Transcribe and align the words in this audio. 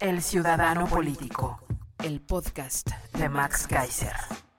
El 0.00 0.22
Ciudadano 0.22 0.86
Político. 0.86 1.60
El 2.02 2.22
podcast 2.22 2.88
De 3.18 3.28
Max 3.28 3.66
Kaiser. 3.66 4.14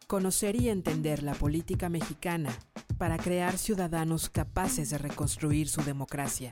Conocer 0.05 0.55
y 0.55 0.69
entender 0.69 1.23
la 1.23 1.33
política 1.33 1.89
mexicana 1.89 2.51
para 2.99 3.17
crear 3.17 3.57
ciudadanos 3.57 4.29
capaces 4.29 4.91
de 4.91 4.99
reconstruir 4.99 5.67
su 5.67 5.81
democracia. 5.81 6.51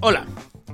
Hola, 0.00 0.24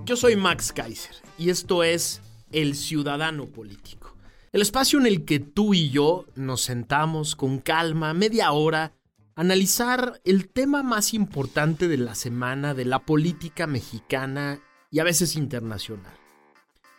yo 0.04 0.16
soy 0.16 0.36
Max 0.36 0.70
Kaiser 0.70 1.16
y 1.38 1.48
esto 1.48 1.82
es 1.82 2.20
El 2.52 2.74
Ciudadano 2.74 3.46
Político. 3.46 4.14
El 4.52 4.60
espacio 4.60 5.00
en 5.00 5.06
el 5.06 5.24
que 5.24 5.40
tú 5.40 5.72
y 5.72 5.88
yo 5.88 6.26
nos 6.34 6.60
sentamos 6.60 7.34
con 7.34 7.60
calma, 7.60 8.12
media 8.12 8.52
hora, 8.52 8.92
analizar 9.38 10.20
el 10.24 10.48
tema 10.48 10.82
más 10.82 11.14
importante 11.14 11.86
de 11.86 11.96
la 11.96 12.16
semana 12.16 12.74
de 12.74 12.84
la 12.84 12.98
política 12.98 13.68
mexicana 13.68 14.58
y 14.90 14.98
a 14.98 15.04
veces 15.04 15.36
internacional. 15.36 16.12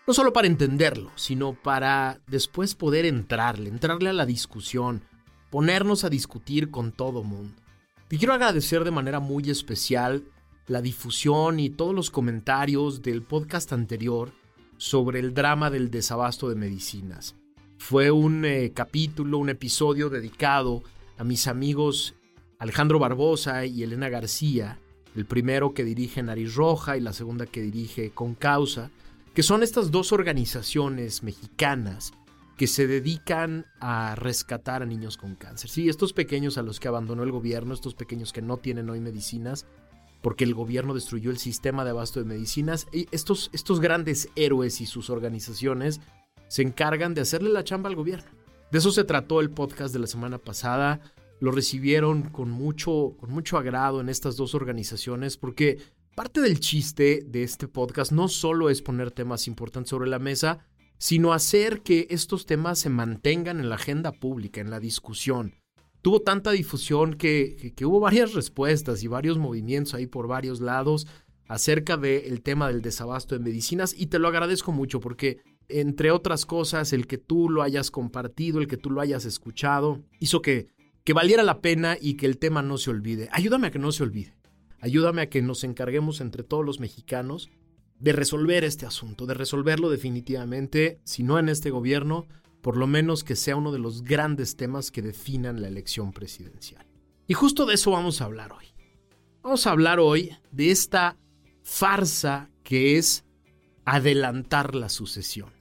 No 0.08 0.14
solo 0.14 0.32
para 0.32 0.48
entenderlo, 0.48 1.12
sino 1.16 1.52
para 1.52 2.22
después 2.28 2.76
poder 2.76 3.06
entrarle, 3.06 3.70
entrarle 3.70 4.10
a 4.10 4.14
la 4.14 4.26
discusión, 4.26 5.04
ponernos 5.50 6.06
a 6.06 6.10
discutir 6.10 6.72
con 6.72 6.94
todo 6.94 7.24
mundo. 7.24 7.62
Y 8.10 8.18
quiero 8.18 8.34
agradecer 8.34 8.86
de 8.86 8.92
manera 8.92 9.20
muy 9.20 9.50
especial 9.50 10.24
la 10.66 10.82
difusión 10.82 11.60
y 11.60 11.70
todos 11.70 11.94
los 11.94 12.10
comentarios 12.10 13.02
del 13.02 13.22
podcast 13.22 13.74
anterior 13.74 14.32
sobre 14.78 15.20
el 15.20 15.34
drama 15.34 15.70
del 15.70 15.92
desabasto 15.92 16.48
de 16.48 16.56
medicinas. 16.56 17.36
Fue 17.78 18.12
un 18.12 18.46
eh, 18.46 18.72
capítulo, 18.74 19.40
un 19.40 19.50
episodio 19.50 20.10
dedicado 20.10 20.84
a 21.18 21.26
mis 21.26 21.48
amigos 21.48 22.16
Alejandro 22.60 23.00
Barbosa 23.00 23.66
y 23.66 23.84
Elena 23.84 24.10
García, 24.10 24.80
el 25.16 25.26
primero 25.26 25.74
que 25.74 25.86
dirige 25.86 26.22
Nariz 26.22 26.56
Roja 26.56 26.98
y 26.98 27.00
la 27.02 27.14
segunda 27.14 27.46
que 27.46 27.62
dirige 27.62 28.12
Con 28.12 28.36
Causa, 28.36 28.92
que 29.34 29.44
son 29.44 29.64
estas 29.64 29.92
dos 29.92 30.12
organizaciones 30.12 31.24
mexicanas 31.24 32.12
que 32.58 32.68
se 32.68 32.86
dedican 32.86 33.66
a 33.80 34.16
rescatar 34.16 34.84
a 34.84 34.86
niños 34.86 35.16
con 35.16 35.36
cáncer. 35.36 35.70
Sí, 35.70 35.88
estos 35.88 36.12
pequeños 36.12 36.58
a 36.58 36.62
los 36.62 36.82
que 36.82 36.90
abandonó 36.90 37.24
el 37.24 37.32
gobierno, 37.32 37.74
estos 37.74 37.96
pequeños 37.96 38.34
que 38.34 38.42
no 38.42 38.58
tienen 38.58 38.90
hoy 38.90 39.00
medicinas, 39.00 39.66
porque 40.22 40.44
el 40.44 40.54
gobierno 40.54 40.94
destruyó 40.94 41.32
el 41.32 41.38
sistema 41.38 41.86
de 41.86 41.92
abasto 41.92 42.20
de 42.20 42.26
medicinas, 42.26 42.88
y 42.92 43.08
estos, 43.12 43.50
estos 43.54 43.80
grandes 43.80 44.28
héroes 44.36 44.82
y 44.82 44.86
sus 44.86 45.10
organizaciones 45.10 46.02
se 46.50 46.64
encargan 46.64 47.14
de 47.14 47.22
hacerle 47.22 47.52
la 47.52 47.64
chamba 47.64 47.88
al 47.88 47.96
gobierno. 47.96 48.30
De 48.70 48.80
eso 48.80 48.92
se 48.92 49.06
trató 49.06 49.40
el 49.40 49.50
podcast 49.50 49.94
de 49.94 50.00
la 50.00 50.08
semana 50.08 50.38
pasada. 50.38 51.00
Lo 51.40 51.52
recibieron 51.52 52.24
con 52.24 52.52
mucho, 52.52 53.16
con 53.18 53.32
mucho 53.32 53.58
agrado 53.58 54.02
en 54.02 54.10
estas 54.10 54.36
dos 54.36 54.56
organizaciones 54.56 55.38
porque 55.38 55.80
parte 56.16 56.42
del 56.42 56.60
chiste 56.60 57.24
de 57.26 57.44
este 57.44 57.68
podcast 57.68 58.12
no 58.12 58.28
solo 58.28 58.70
es 58.70 58.82
poner 58.82 59.12
temas 59.12 59.48
importantes 59.48 59.90
sobre 59.90 60.10
la 60.10 60.20
mesa, 60.20 60.68
sino 60.98 61.32
hacer 61.32 61.82
que 61.82 62.08
estos 62.10 62.46
temas 62.46 62.80
se 62.80 62.90
mantengan 62.90 63.60
en 63.60 63.70
la 63.70 63.76
agenda 63.76 64.12
pública, 64.12 64.60
en 64.60 64.70
la 64.70 64.82
discusión. 64.82 65.56
Tuvo 66.02 66.22
tanta 66.22 66.52
difusión 66.52 67.14
que, 67.14 67.74
que, 67.76 67.86
hubo 67.86 68.00
varias 68.02 68.34
respuestas 68.34 69.04
y 69.04 69.08
varios 69.08 69.38
movimientos 69.38 69.94
ahí 69.94 70.08
por 70.08 70.28
varios 70.28 70.60
lados 70.60 71.08
acerca 71.48 71.98
del 71.98 72.42
tema 72.42 72.68
del 72.68 72.82
desabasto 72.82 73.36
de 73.36 73.44
medicinas 73.44 73.96
y 73.98 74.08
te 74.08 74.20
lo 74.20 74.28
agradezco 74.28 74.72
mucho 74.72 75.00
porque 75.00 75.40
entre 75.68 76.12
otras 76.12 76.46
cosas 76.46 76.94
el 76.94 77.08
que 77.08 77.18
tú 77.18 77.50
lo 77.50 77.62
hayas 77.64 77.92
compartido, 77.92 78.60
el 78.60 78.68
que 78.68 78.78
tú 78.78 78.90
lo 78.90 79.02
hayas 79.02 79.26
escuchado, 79.26 80.04
hizo 80.20 80.42
que, 80.42 80.68
que 81.10 81.14
valiera 81.14 81.42
la 81.42 81.60
pena 81.60 81.98
y 82.00 82.18
que 82.18 82.28
el 82.28 82.38
tema 82.38 82.62
no 82.62 82.78
se 82.78 82.92
olvide. 82.92 83.30
Ayúdame 83.32 83.66
a 83.66 83.72
que 83.72 83.80
no 83.80 83.92
se 83.92 84.04
olvide. 84.04 84.36
Ayúdame 84.80 85.24
a 85.24 85.30
que 85.32 85.42
nos 85.42 85.64
encarguemos 85.64 86.22
entre 86.22 86.44
todos 86.44 86.64
los 86.64 86.80
mexicanos 86.80 87.50
de 87.98 88.14
resolver 88.14 88.64
este 88.64 88.86
asunto, 88.86 89.26
de 89.26 89.34
resolverlo 89.34 89.90
definitivamente, 89.90 91.00
si 91.06 91.24
no 91.24 91.40
en 91.40 91.50
este 91.50 91.72
gobierno, 91.72 92.28
por 92.62 92.78
lo 92.78 92.86
menos 92.86 93.24
que 93.24 93.36
sea 93.36 93.56
uno 93.56 93.72
de 93.72 93.80
los 93.80 94.04
grandes 94.04 94.56
temas 94.56 94.92
que 94.92 95.02
definan 95.02 95.64
la 95.64 95.68
elección 95.68 96.14
presidencial. 96.14 96.86
Y 97.26 97.34
justo 97.34 97.66
de 97.66 97.74
eso 97.74 97.90
vamos 97.90 98.22
a 98.22 98.26
hablar 98.26 98.52
hoy. 98.52 98.68
Vamos 99.42 99.66
a 99.66 99.72
hablar 99.72 100.00
hoy 100.00 100.38
de 100.52 100.70
esta 100.70 101.18
farsa 101.64 102.52
que 102.62 103.00
es 103.00 103.26
adelantar 103.84 104.76
la 104.76 104.90
sucesión, 104.90 105.54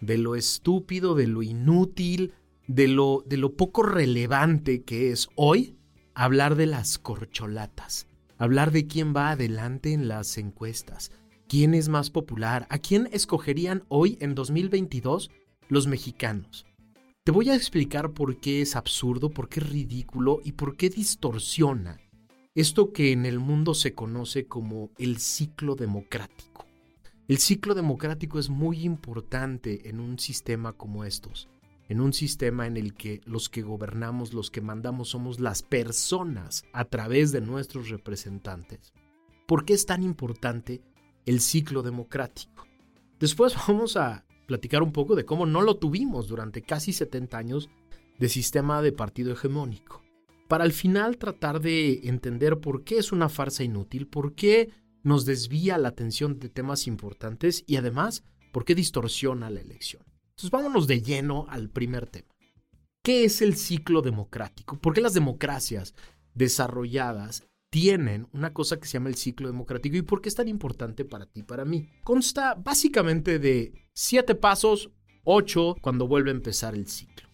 de 0.00 0.18
lo 0.18 0.36
estúpido, 0.36 1.16
de 1.16 1.26
lo 1.26 1.42
inútil, 1.42 2.32
de 2.66 2.88
lo, 2.88 3.22
de 3.26 3.36
lo 3.36 3.56
poco 3.56 3.82
relevante 3.82 4.82
que 4.82 5.10
es 5.10 5.28
hoy 5.34 5.76
hablar 6.14 6.54
de 6.54 6.66
las 6.66 6.98
corcholatas, 6.98 8.06
hablar 8.38 8.70
de 8.70 8.86
quién 8.86 9.14
va 9.14 9.30
adelante 9.30 9.92
en 9.92 10.08
las 10.08 10.38
encuestas, 10.38 11.10
quién 11.48 11.74
es 11.74 11.88
más 11.88 12.10
popular, 12.10 12.66
a 12.70 12.78
quién 12.78 13.08
escogerían 13.12 13.84
hoy 13.88 14.16
en 14.20 14.34
2022 14.34 15.30
los 15.68 15.86
mexicanos. 15.86 16.66
Te 17.24 17.32
voy 17.32 17.50
a 17.50 17.56
explicar 17.56 18.12
por 18.12 18.38
qué 18.38 18.60
es 18.60 18.76
absurdo, 18.76 19.30
por 19.30 19.48
qué 19.48 19.60
es 19.60 19.70
ridículo 19.70 20.40
y 20.44 20.52
por 20.52 20.76
qué 20.76 20.90
distorsiona 20.90 21.98
esto 22.54 22.92
que 22.92 23.10
en 23.10 23.26
el 23.26 23.40
mundo 23.40 23.74
se 23.74 23.94
conoce 23.94 24.46
como 24.46 24.90
el 24.98 25.18
ciclo 25.18 25.74
democrático. 25.74 26.66
El 27.26 27.38
ciclo 27.38 27.74
democrático 27.74 28.38
es 28.38 28.48
muy 28.48 28.84
importante 28.84 29.88
en 29.88 29.98
un 29.98 30.20
sistema 30.20 30.72
como 30.72 31.04
estos, 31.04 31.48
en 31.88 32.00
un 32.00 32.12
sistema 32.12 32.66
en 32.66 32.76
el 32.76 32.94
que 32.94 33.20
los 33.24 33.48
que 33.48 33.62
gobernamos, 33.62 34.32
los 34.32 34.50
que 34.50 34.60
mandamos 34.60 35.10
somos 35.10 35.40
las 35.40 35.62
personas 35.62 36.64
a 36.72 36.84
través 36.86 37.32
de 37.32 37.40
nuestros 37.40 37.88
representantes. 37.88 38.92
¿Por 39.46 39.64
qué 39.64 39.74
es 39.74 39.86
tan 39.86 40.02
importante 40.02 40.82
el 41.26 41.40
ciclo 41.40 41.82
democrático? 41.82 42.66
Después 43.20 43.54
vamos 43.68 43.96
a 43.96 44.24
platicar 44.46 44.82
un 44.82 44.92
poco 44.92 45.14
de 45.14 45.24
cómo 45.24 45.46
no 45.46 45.62
lo 45.62 45.76
tuvimos 45.76 46.28
durante 46.28 46.62
casi 46.62 46.92
70 46.92 47.36
años 47.36 47.70
de 48.18 48.28
sistema 48.28 48.82
de 48.82 48.92
partido 48.92 49.32
hegemónico. 49.32 50.02
Para 50.48 50.64
al 50.64 50.72
final 50.72 51.16
tratar 51.16 51.60
de 51.60 52.00
entender 52.04 52.60
por 52.60 52.84
qué 52.84 52.98
es 52.98 53.12
una 53.12 53.28
farsa 53.28 53.64
inútil, 53.64 54.06
por 54.06 54.34
qué 54.34 54.70
nos 55.02 55.24
desvía 55.24 55.78
la 55.78 55.88
atención 55.88 56.38
de 56.38 56.48
temas 56.48 56.86
importantes 56.86 57.64
y 57.66 57.76
además 57.76 58.24
por 58.52 58.64
qué 58.64 58.74
distorsiona 58.74 59.50
la 59.50 59.60
elección. 59.60 60.02
Entonces 60.34 60.50
vámonos 60.50 60.88
de 60.88 61.00
lleno 61.00 61.46
al 61.48 61.70
primer 61.70 62.08
tema. 62.08 62.34
¿Qué 63.04 63.24
es 63.24 63.40
el 63.40 63.56
ciclo 63.56 64.02
democrático? 64.02 64.78
¿Por 64.78 64.94
qué 64.94 65.00
las 65.00 65.14
democracias 65.14 65.94
desarrolladas 66.34 67.44
tienen 67.70 68.28
una 68.32 68.52
cosa 68.52 68.80
que 68.80 68.86
se 68.86 68.94
llama 68.94 69.10
el 69.10 69.14
ciclo 69.14 69.46
democrático 69.46 69.96
y 69.96 70.02
por 70.02 70.20
qué 70.20 70.28
es 70.28 70.34
tan 70.34 70.48
importante 70.48 71.04
para 71.04 71.26
ti 71.26 71.40
y 71.40 71.42
para 71.44 71.64
mí? 71.64 71.88
Consta 72.02 72.54
básicamente 72.54 73.38
de 73.38 73.72
siete 73.92 74.34
pasos, 74.34 74.90
ocho 75.22 75.76
cuando 75.80 76.08
vuelve 76.08 76.30
a 76.30 76.34
empezar 76.34 76.74
el 76.74 76.88
ciclo. 76.88 77.28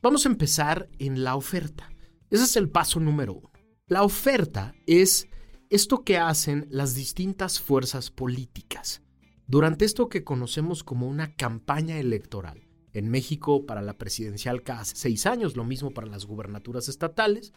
Vamos 0.00 0.24
a 0.24 0.30
empezar 0.30 0.88
en 0.98 1.24
la 1.24 1.36
oferta. 1.36 1.90
Ese 2.30 2.44
es 2.44 2.56
el 2.56 2.70
paso 2.70 2.98
número 2.98 3.34
uno. 3.34 3.52
La 3.88 4.04
oferta 4.04 4.74
es 4.86 5.28
esto 5.68 6.02
que 6.02 6.16
hacen 6.16 6.66
las 6.70 6.94
distintas 6.94 7.60
fuerzas 7.60 8.10
políticas 8.10 9.02
durante 9.48 9.86
esto 9.86 10.08
que 10.08 10.24
conocemos 10.24 10.84
como 10.84 11.08
una 11.08 11.34
campaña 11.34 11.98
electoral. 11.98 12.68
En 12.92 13.10
México 13.10 13.66
para 13.66 13.82
la 13.82 13.96
presidencial 13.96 14.62
cada 14.62 14.84
seis 14.84 15.26
años, 15.26 15.56
lo 15.56 15.64
mismo 15.64 15.90
para 15.90 16.06
las 16.06 16.26
gubernaturas 16.26 16.88
estatales. 16.88 17.52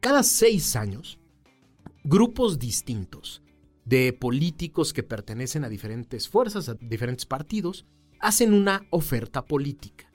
Cada 0.00 0.22
seis 0.22 0.76
años, 0.76 1.18
grupos 2.04 2.58
distintos 2.58 3.42
de 3.84 4.12
políticos 4.12 4.92
que 4.92 5.04
pertenecen 5.04 5.64
a 5.64 5.68
diferentes 5.68 6.28
fuerzas, 6.28 6.68
a 6.68 6.74
diferentes 6.74 7.24
partidos, 7.24 7.86
hacen 8.18 8.52
una 8.52 8.86
oferta 8.90 9.44
política. 9.44 10.10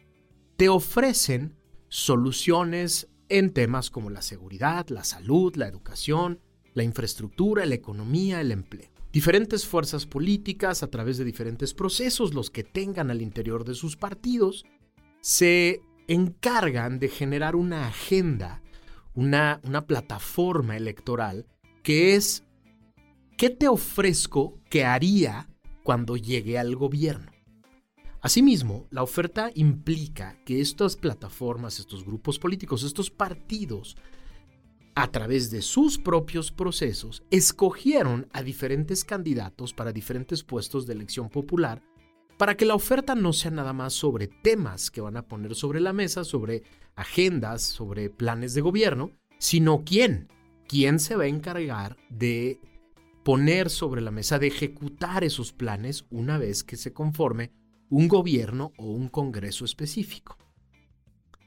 Te 0.58 0.68
ofrecen 0.68 1.56
soluciones 1.88 3.08
en 3.30 3.54
temas 3.54 3.90
como 3.90 4.10
la 4.10 4.22
seguridad, 4.22 4.88
la 4.90 5.06
salud, 5.06 5.56
la 5.56 5.68
educación, 5.68 6.42
la 6.74 6.84
infraestructura, 6.84 7.66
la 7.66 7.76
economía, 7.76 8.42
el 8.42 8.52
empleo. 8.52 8.91
Diferentes 9.12 9.66
fuerzas 9.66 10.06
políticas, 10.06 10.84
a 10.84 10.88
través 10.88 11.18
de 11.18 11.26
diferentes 11.26 11.74
procesos, 11.74 12.34
los 12.34 12.50
que 12.50 12.64
tengan 12.64 13.12
al 13.12 13.22
interior 13.22 13.66
de 13.66 13.76
sus 13.76 13.98
partidos, 13.98 14.66
se 15.20 15.82
encargan 16.08 17.00
de 17.00 17.10
generar 17.10 17.56
una 17.56 17.88
agenda 17.88 18.62
una, 19.14 19.60
una 19.64 19.86
plataforma 19.86 20.78
electoral 20.78 21.46
que 21.84 22.16
es 22.16 22.44
¿qué 23.38 23.50
te 23.50 23.68
ofrezco 23.68 24.60
que 24.70 24.86
haría 24.86 25.50
cuando 25.84 26.18
llegue 26.18 26.58
al 26.58 26.76
gobierno? 26.76 27.32
Asimismo, 28.22 28.86
la 28.92 29.02
oferta 29.02 29.50
implica 29.56 30.38
que 30.46 30.62
estas 30.62 30.96
plataformas, 30.96 31.80
estos 31.80 32.06
grupos 32.06 32.38
políticos, 32.38 32.84
estos 32.84 33.10
partidos, 33.10 33.98
a 34.96 35.12
través 35.12 35.52
de 35.52 35.62
sus 35.62 35.98
propios 35.98 36.52
procesos, 36.52 37.24
escogieron 37.32 38.28
a 38.34 38.44
diferentes 38.44 39.04
candidatos 39.06 39.74
para 39.74 39.94
diferentes 39.94 40.44
puestos 40.44 40.86
de 40.86 40.94
elección 40.94 41.30
popular 41.30 41.82
para 42.38 42.58
que 42.58 42.66
la 42.66 42.74
oferta 42.74 43.14
no 43.14 43.34
sea 43.34 43.52
nada 43.52 43.72
más 43.72 43.94
sobre 43.94 44.28
temas 44.28 44.90
que 44.90 45.00
van 45.00 45.16
a 45.16 45.28
poner 45.28 45.54
sobre 45.54 45.80
la 45.80 45.94
mesa, 45.94 46.24
sobre 46.24 46.64
agendas, 46.96 47.62
sobre 47.62 48.10
planes 48.10 48.56
de 48.56 48.62
gobierno, 48.62 49.12
sino 49.38 49.84
quién, 49.86 50.28
quién 50.68 51.00
se 51.00 51.16
va 51.16 51.26
a 51.26 51.28
encargar 51.28 51.98
de 52.10 52.60
poner 53.24 53.70
sobre 53.70 54.02
la 54.02 54.10
mesa, 54.10 54.40
de 54.40 54.48
ejecutar 54.48 55.24
esos 55.24 55.54
planes 55.54 56.06
una 56.10 56.40
vez 56.40 56.64
que 56.64 56.78
se 56.78 56.94
conforme 56.94 57.52
un 57.90 58.08
gobierno 58.08 58.74
o 58.78 58.86
un 58.86 59.08
congreso 59.08 59.64
específico. 59.64 60.36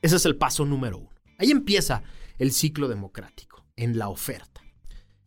Ese 0.00 0.14
es 0.14 0.26
el 0.26 0.36
paso 0.36 0.64
número 0.64 0.98
uno. 0.98 1.10
Ahí 1.38 1.50
empieza 1.50 2.04
el 2.38 2.52
ciclo 2.52 2.88
democrático, 2.88 3.64
en 3.76 3.98
la 3.98 4.08
oferta. 4.08 4.62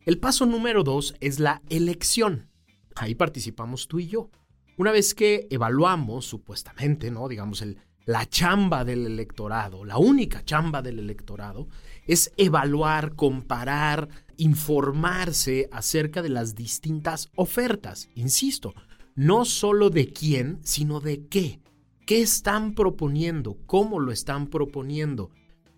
El 0.00 0.18
paso 0.18 0.46
número 0.46 0.84
dos 0.84 1.14
es 1.20 1.38
la 1.38 1.62
elección. 1.68 2.50
Ahí 2.96 3.14
participamos 3.14 3.88
tú 3.88 3.98
y 3.98 4.08
yo. 4.08 4.30
Una 4.76 4.92
vez 4.92 5.14
que 5.14 5.46
evaluamos, 5.50 6.24
supuestamente, 6.24 7.10
¿no? 7.10 7.28
Digamos, 7.28 7.62
el, 7.62 7.78
la 8.06 8.26
chamba 8.26 8.84
del 8.84 9.06
electorado, 9.06 9.84
la 9.84 9.98
única 9.98 10.44
chamba 10.44 10.80
del 10.82 10.98
electorado, 10.98 11.68
es 12.06 12.32
evaluar, 12.36 13.14
comparar, 13.16 14.08
informarse 14.38 15.68
acerca 15.72 16.22
de 16.22 16.30
las 16.30 16.54
distintas 16.54 17.28
ofertas. 17.36 18.08
Insisto, 18.14 18.72
no 19.14 19.44
solo 19.44 19.90
de 19.90 20.12
quién, 20.12 20.58
sino 20.62 21.00
de 21.00 21.26
qué. 21.26 21.60
¿Qué 22.06 22.22
están 22.22 22.74
proponiendo? 22.74 23.58
¿Cómo 23.66 24.00
lo 24.00 24.10
están 24.10 24.46
proponiendo? 24.46 25.30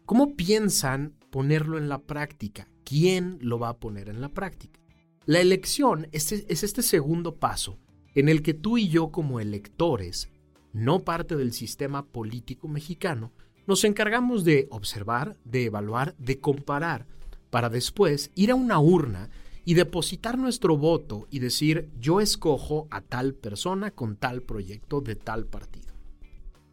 ¿Cómo 0.05 0.37
piensan 0.37 1.17
ponerlo 1.31 1.79
en 1.79 1.89
la 1.89 2.03
práctica? 2.03 2.69
¿Quién 2.85 3.39
lo 3.41 3.59
va 3.59 3.71
a 3.71 3.79
poner 3.79 4.09
en 4.09 4.21
la 4.21 4.29
práctica? 4.29 4.81
La 5.27 5.41
elección 5.41 6.09
es, 6.13 6.33
es 6.33 6.63
este 6.63 6.83
segundo 6.83 7.37
paso 7.37 7.79
en 8.15 8.29
el 8.29 8.43
que 8.43 8.55
tú 8.55 8.79
y 8.79 8.89
yo 8.89 9.11
como 9.11 9.41
electores, 9.41 10.31
no 10.73 11.01
parte 11.01 11.37
del 11.37 11.53
sistema 11.53 12.07
político 12.07 12.69
mexicano, 12.69 13.33
nos 13.67 13.85
encargamos 13.85 14.45
de 14.45 14.67
observar, 14.71 15.37
de 15.45 15.67
evaluar, 15.67 16.17
de 16.19 16.41
comparar, 16.41 17.07
para 17.51 17.69
después 17.69 18.31
ir 18.35 18.51
a 18.51 18.55
una 18.55 18.79
urna 18.79 19.31
y 19.65 19.75
depositar 19.75 20.39
nuestro 20.39 20.77
voto 20.77 21.29
y 21.31 21.39
decir 21.39 21.91
yo 22.01 22.21
escojo 22.21 22.89
a 22.91 23.01
tal 23.01 23.35
persona 23.35 23.91
con 23.91 24.17
tal 24.17 24.43
proyecto 24.43 25.01
de 25.01 25.17
tal 25.17 25.47
partido. 25.47 25.95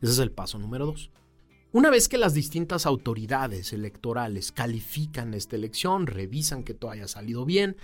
Ese 0.01 0.13
es 0.13 0.19
el 0.19 0.31
paso 0.31 0.57
número 0.57 0.85
dos. 0.85 1.11
Una 1.73 1.89
vez 1.89 2.07
que 2.07 2.17
las 2.17 2.33
distintas 2.33 2.85
autoridades 2.85 3.73
electorales 3.73 4.53
califican 4.53 5.33
esta 5.33 5.57
elección, 5.57 6.07
revisan 6.07 6.63
que 6.63 6.73
todo 6.73 6.91
haya 6.91 7.09
salido 7.09 7.43
bien, 7.43 7.75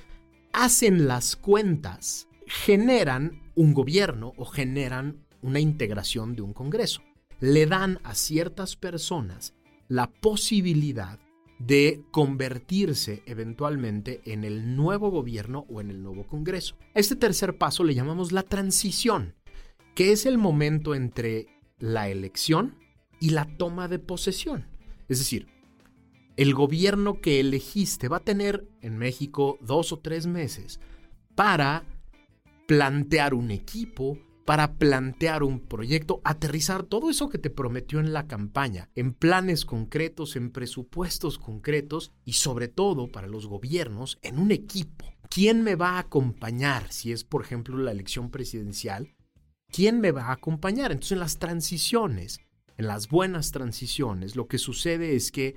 hacen 0.54 1.06
las 1.06 1.36
cuentas, 1.36 2.30
generan 2.48 3.42
un 3.56 3.74
gobierno 3.74 4.32
o 4.38 4.46
generan 4.46 5.26
una 5.42 5.60
integración 5.60 6.34
de 6.34 6.44
un 6.44 6.54
Congreso. 6.54 7.02
Le 7.42 7.66
dan 7.66 8.00
a 8.04 8.16
ciertas 8.16 8.78
personas 8.78 9.54
la 9.90 10.10
posibilidad 10.10 11.20
de 11.60 12.02
convertirse 12.12 13.22
eventualmente 13.26 14.22
en 14.24 14.46
el 14.46 14.78
nuevo 14.78 15.12
gobierno 15.12 15.66
o 15.70 15.82
en 15.82 15.90
el 15.90 16.02
nuevo 16.02 16.26
Congreso. 16.26 16.78
este 16.94 17.18
tercer 17.18 17.58
paso 17.58 17.84
le 17.84 17.96
llamamos 17.96 18.32
la 18.32 18.44
transición, 18.44 19.36
que 19.94 20.14
es 20.14 20.26
el 20.26 20.38
momento 20.38 20.96
entre 20.96 21.48
la 21.80 22.08
elección 22.08 22.83
y 23.24 23.30
la 23.30 23.46
toma 23.46 23.88
de 23.88 24.00
posesión. 24.00 24.68
Es 25.08 25.18
decir, 25.18 25.48
el 26.36 26.54
gobierno 26.54 27.22
que 27.22 27.40
elegiste 27.40 28.10
va 28.10 28.18
a 28.18 28.25
tener 28.25 28.68
en 28.81 28.98
México 28.98 29.58
dos 29.62 29.94
o 29.94 30.00
tres 30.00 30.28
meses 30.28 30.81
para 31.34 31.86
plantear 32.68 33.34
un 33.34 33.50
equipo, 33.50 34.18
para 34.44 34.74
plantear 34.74 35.44
un 35.44 35.62
proyecto, 35.62 36.20
aterrizar 36.25 36.84
todo 36.84 37.10
eso 37.10 37.30
que 37.30 37.38
te 37.38 37.50
prometió 37.50 38.02
en 38.02 38.12
la 38.12 38.28
campaña, 38.28 38.90
en 38.94 39.14
planes 39.14 39.64
concretos, 39.64 40.36
en 40.36 40.52
presupuestos 40.52 41.40
concretos 41.40 42.12
y 42.25 42.34
sobre 42.34 42.68
todo 42.68 43.10
para 43.10 43.28
los 43.28 43.48
gobiernos, 43.48 44.20
en 44.22 44.38
un 44.38 44.52
equipo. 44.52 45.06
¿Quién 45.30 45.64
me 45.64 45.75
va 45.75 45.92
a 45.92 46.00
acompañar 46.00 46.92
si 46.92 47.14
es, 47.14 47.24
por 47.24 47.42
ejemplo, 47.42 47.78
la 47.78 47.92
elección 47.92 48.31
presidencial? 48.31 49.16
¿Quién 49.70 50.02
me 50.02 50.12
va 50.12 50.25
a 50.25 50.34
acompañar? 50.34 50.92
Entonces, 50.92 51.14
en 51.14 51.20
las 51.20 51.40
transiciones, 51.40 52.42
en 52.78 52.88
las 52.88 53.10
buenas 53.10 53.52
transiciones, 53.52 54.36
lo 54.36 54.48
que 54.48 54.58
sucede 54.58 55.16
es 55.16 55.31
que 55.31 55.56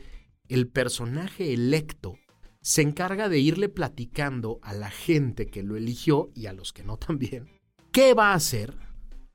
el 0.49 0.69
personaje 0.69 1.53
electo 1.53 2.19
se 2.61 2.83
encarga 2.83 3.29
de 3.29 3.39
irle 3.39 3.69
platicando 3.69 4.59
a 4.63 4.75
la 4.75 4.91
gente 4.91 5.47
que 5.47 5.63
lo 5.63 5.77
eligió 5.77 6.31
y 6.35 6.47
a 6.47 6.53
los 6.53 6.73
que 6.73 6.85
no 6.85 6.97
también 6.97 7.57
qué 7.97 8.13
va 8.13 8.33
a 8.33 8.35
hacer, 8.35 8.77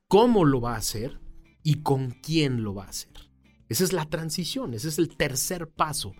cómo 0.07 0.45
lo 0.45 0.61
va 0.61 0.75
a 0.75 0.77
hacer 0.77 1.19
y 1.63 1.81
con 1.81 2.11
quién 2.11 2.63
lo 2.63 2.75
va 2.75 2.85
a 2.85 2.89
hacer. 2.89 3.31
Esa 3.69 3.83
es 3.83 3.91
la 3.91 4.05
transición, 4.05 4.75
ese 4.75 4.89
es 4.89 4.99
el 4.99 5.17
tercer 5.17 5.67
paso 5.67 6.13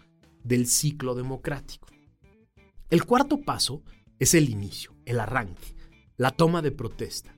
del 0.44 0.66
ciclo 0.66 1.14
democrático. 1.14 1.88
El 2.90 3.06
cuarto 3.06 3.42
paso 3.42 3.84
es 4.18 4.34
el 4.34 4.50
inicio, 4.50 4.96
el 5.06 5.20
arranque, 5.20 5.76
la 6.18 6.32
toma 6.32 6.64
de 6.64 6.72
protesta. 6.72 7.38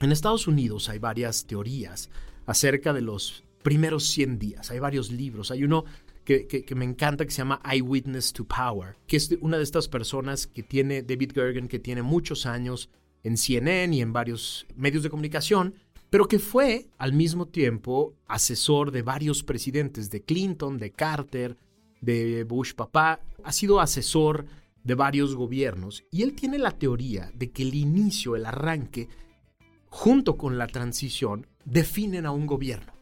En 0.00 0.10
Estados 0.10 0.48
Unidos 0.48 0.88
hay 0.88 0.98
varias 0.98 1.46
teorías 1.46 2.10
acerca 2.48 2.94
de 2.94 3.02
los 3.02 3.44
primeros 3.62 4.06
100 4.08 4.38
días. 4.38 4.70
Hay 4.70 4.78
varios 4.78 5.12
libros. 5.12 5.50
Hay 5.50 5.64
uno 5.64 5.84
que, 6.24 6.64
me 6.74 6.86
encanta 6.86 7.24
que 7.24 7.30
se 7.30 7.38
llama 7.38 7.60
Eyewitness 7.70 8.32
to 8.32 8.44
Power, 8.44 8.96
que 9.06 9.18
es 9.18 9.36
una 9.40 9.58
de 9.58 9.62
estas 9.62 9.88
personas 9.88 10.46
que 10.46 10.62
tiene 10.62 11.02
David 11.02 11.32
Gergen, 11.34 11.68
que 11.68 11.78
tiene 11.78 12.02
muchos 12.02 12.46
años 12.46 12.90
en 13.22 13.36
CNN 13.36 13.94
y 13.94 14.00
en 14.00 14.12
varios 14.12 14.66
medios 14.76 15.02
de 15.02 15.10
comunicación, 15.10 15.74
pero 16.08 16.26
que 16.26 16.38
fue 16.38 16.88
al 16.96 17.12
mismo 17.12 17.46
tiempo 17.46 18.14
asesor 18.26 18.92
de 18.92 19.02
varios 19.02 19.42
presidentes, 19.42 20.10
de 20.10 20.22
Clinton, 20.22 20.78
de 20.78 20.90
Carter, 20.90 21.56
de 22.00 22.44
Bush 22.44 22.72
papá, 22.74 23.20
ha 23.44 23.52
sido 23.52 23.80
asesor 23.80 24.46
de 24.84 24.94
varios 24.94 25.34
gobiernos 25.34 26.04
y 26.10 26.22
él 26.22 26.32
tiene 26.32 26.58
la 26.58 26.70
teoría 26.70 27.30
de 27.34 27.50
que 27.50 27.62
el 27.62 27.74
inicio, 27.74 28.36
el 28.36 28.46
arranque, 28.46 29.08
junto 29.88 30.36
con 30.36 30.58
la 30.58 30.66
transición, 30.66 31.46
definen 31.64 32.26
a 32.26 32.32
un 32.32 32.46
gobierno. 32.46 32.92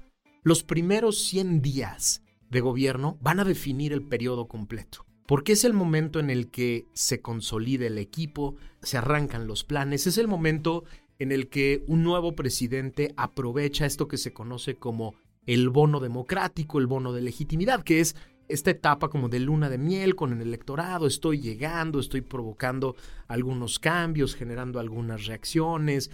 Los 0.43 0.63
primeros 0.63 1.25
100 1.25 1.63
días 1.63 2.23
de 2.51 2.61
gobierno 2.61 3.19
van 3.21 3.41
a 3.41 3.45
definir 3.45 3.93
el 3.93 4.03
periodo 4.03 4.47
completo 4.49 5.07
porque 5.27 5.53
es 5.53 5.65
el 5.65 5.73
momento 5.73 6.21
en 6.21 6.31
el 6.31 6.51
que 6.51 6.87
se 6.93 7.21
consolida 7.21 7.87
el 7.87 7.99
equipo, 7.99 8.55
se 8.81 8.97
arrancan 8.97 9.47
los 9.47 9.65
planes, 9.65 10.07
es 10.07 10.19
el 10.19 10.29
momento 10.29 10.85
en 11.19 11.33
el 11.33 11.49
que 11.49 11.83
un 11.87 12.05
nuevo 12.05 12.35
presidente 12.35 13.13
aprovecha 13.17 13.87
esto 13.87 14.09
que 14.09 14.19
se 14.19 14.33
conoce 14.33 14.77
como 14.77 15.15
el 15.47 15.69
bono 15.69 16.01
democrático, 16.01 16.79
el 16.79 16.87
bono 16.87 17.13
de 17.13 17.23
legitimidad, 17.23 17.83
que 17.83 18.01
es 18.01 18.17
esta 18.49 18.71
etapa 18.71 19.09
como 19.09 19.29
de 19.29 19.41
luna 19.41 19.69
de 19.69 19.79
miel 19.79 20.15
con 20.15 20.33
el 20.33 20.41
electorado, 20.41 21.07
estoy 21.07 21.41
llegando, 21.41 21.99
estoy 21.99 22.21
provocando 22.21 22.95
algunos 23.27 23.81
cambios, 23.81 24.37
generando 24.37 24.79
algunas 24.79 25.27
reacciones, 25.27 26.11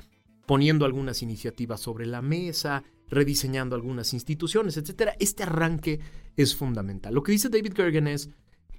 poniendo 0.47 0.85
algunas 0.85 1.23
iniciativas 1.23 1.81
sobre 1.81 2.07
la 2.07 2.23
mesa, 2.23 2.85
rediseñando 3.09 3.77
algunas 3.77 4.13
instituciones, 4.15 4.77
etc. 4.77 5.13
Este 5.19 5.43
arranque 5.43 6.01
es 6.37 6.57
fundamental. 6.57 7.15
Lo 7.15 7.23
que 7.23 7.33
dice 7.33 7.49
David 7.49 7.75
Gergen 7.75 8.09
es, 8.09 8.31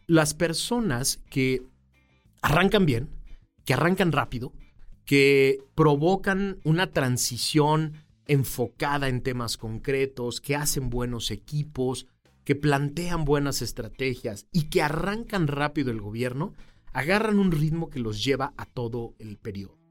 las 0.08 0.34
personas 0.34 1.20
que 1.30 1.64
arrancan 2.42 2.86
bien, 2.86 3.10
que 3.66 3.74
arrancan 3.74 4.12
rápido, 4.12 4.54
que 5.06 5.60
provocan 5.76 6.60
una 6.64 6.92
transición 6.92 7.94
enfocada 8.26 9.10
en 9.10 9.22
temas 9.22 9.58
concretos, 9.58 10.42
que 10.42 10.56
hacen 10.56 10.90
buenos 10.90 11.32
equipos, 11.32 12.08
que 12.44 12.56
plantean 12.56 13.26
buenas 13.26 13.62
estrategias 13.62 14.48
y 14.52 14.64
que 14.64 14.82
arrancan 14.82 15.48
rápido 15.48 15.92
el 15.92 16.02
gobierno, 16.02 16.54
agarran 16.92 17.40
un 17.40 17.52
ritmo 17.52 17.90
que 17.90 18.00
los 18.00 18.24
lleva 18.24 18.54
a 18.58 18.66
todo 18.66 19.16
el 19.20 19.38
periodo. 19.38 19.83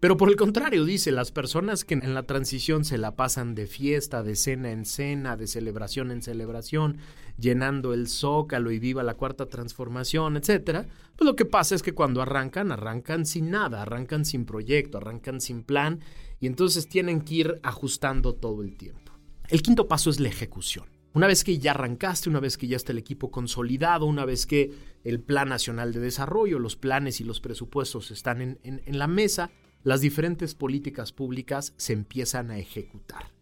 Pero 0.00 0.16
por 0.16 0.28
el 0.28 0.36
contrario, 0.36 0.84
dice, 0.84 1.10
las 1.10 1.32
personas 1.32 1.84
que 1.84 1.94
en 1.94 2.14
la 2.14 2.22
transición 2.22 2.84
se 2.84 2.98
la 2.98 3.16
pasan 3.16 3.56
de 3.56 3.66
fiesta, 3.66 4.22
de 4.22 4.36
cena 4.36 4.70
en 4.70 4.84
cena, 4.84 5.36
de 5.36 5.48
celebración 5.48 6.12
en 6.12 6.22
celebración, 6.22 6.98
llenando 7.36 7.92
el 7.92 8.06
zócalo 8.06 8.70
y 8.70 8.78
viva 8.78 9.02
la 9.02 9.14
cuarta 9.14 9.46
transformación, 9.46 10.36
etcétera, 10.36 10.86
pues 11.16 11.26
lo 11.26 11.34
que 11.34 11.44
pasa 11.44 11.74
es 11.74 11.82
que 11.82 11.94
cuando 11.94 12.22
arrancan, 12.22 12.70
arrancan 12.70 13.26
sin 13.26 13.50
nada, 13.50 13.82
arrancan 13.82 14.24
sin 14.24 14.44
proyecto, 14.44 14.98
arrancan 14.98 15.40
sin 15.40 15.64
plan 15.64 16.00
y 16.38 16.46
entonces 16.46 16.88
tienen 16.88 17.22
que 17.22 17.34
ir 17.34 17.60
ajustando 17.64 18.34
todo 18.34 18.62
el 18.62 18.76
tiempo. 18.76 19.12
El 19.48 19.62
quinto 19.62 19.88
paso 19.88 20.10
es 20.10 20.20
la 20.20 20.28
ejecución. 20.28 20.86
Una 21.12 21.26
vez 21.26 21.42
que 21.42 21.58
ya 21.58 21.72
arrancaste, 21.72 22.28
una 22.28 22.38
vez 22.38 22.56
que 22.56 22.68
ya 22.68 22.76
está 22.76 22.92
el 22.92 22.98
equipo 22.98 23.32
consolidado, 23.32 24.06
una 24.06 24.24
vez 24.24 24.46
que 24.46 24.70
el 25.02 25.18
Plan 25.18 25.48
Nacional 25.48 25.92
de 25.92 25.98
Desarrollo, 25.98 26.60
los 26.60 26.76
planes 26.76 27.20
y 27.20 27.24
los 27.24 27.40
presupuestos 27.40 28.12
están 28.12 28.42
en, 28.42 28.58
en 28.62 28.98
la 28.98 29.08
mesa, 29.08 29.50
las 29.84 30.00
diferentes 30.00 30.54
políticas 30.54 31.12
públicas 31.12 31.72
se 31.76 31.92
empiezan 31.92 32.50
a 32.50 32.58
ejecutar. 32.58 33.32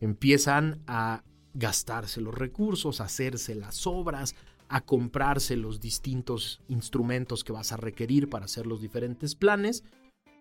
Empiezan 0.00 0.82
a 0.86 1.24
gastarse 1.54 2.20
los 2.20 2.34
recursos, 2.34 3.00
a 3.00 3.04
hacerse 3.04 3.54
las 3.54 3.86
obras, 3.86 4.34
a 4.68 4.82
comprarse 4.82 5.56
los 5.56 5.80
distintos 5.80 6.60
instrumentos 6.68 7.42
que 7.42 7.52
vas 7.52 7.72
a 7.72 7.76
requerir 7.76 8.28
para 8.28 8.44
hacer 8.44 8.66
los 8.66 8.80
diferentes 8.80 9.34
planes 9.34 9.82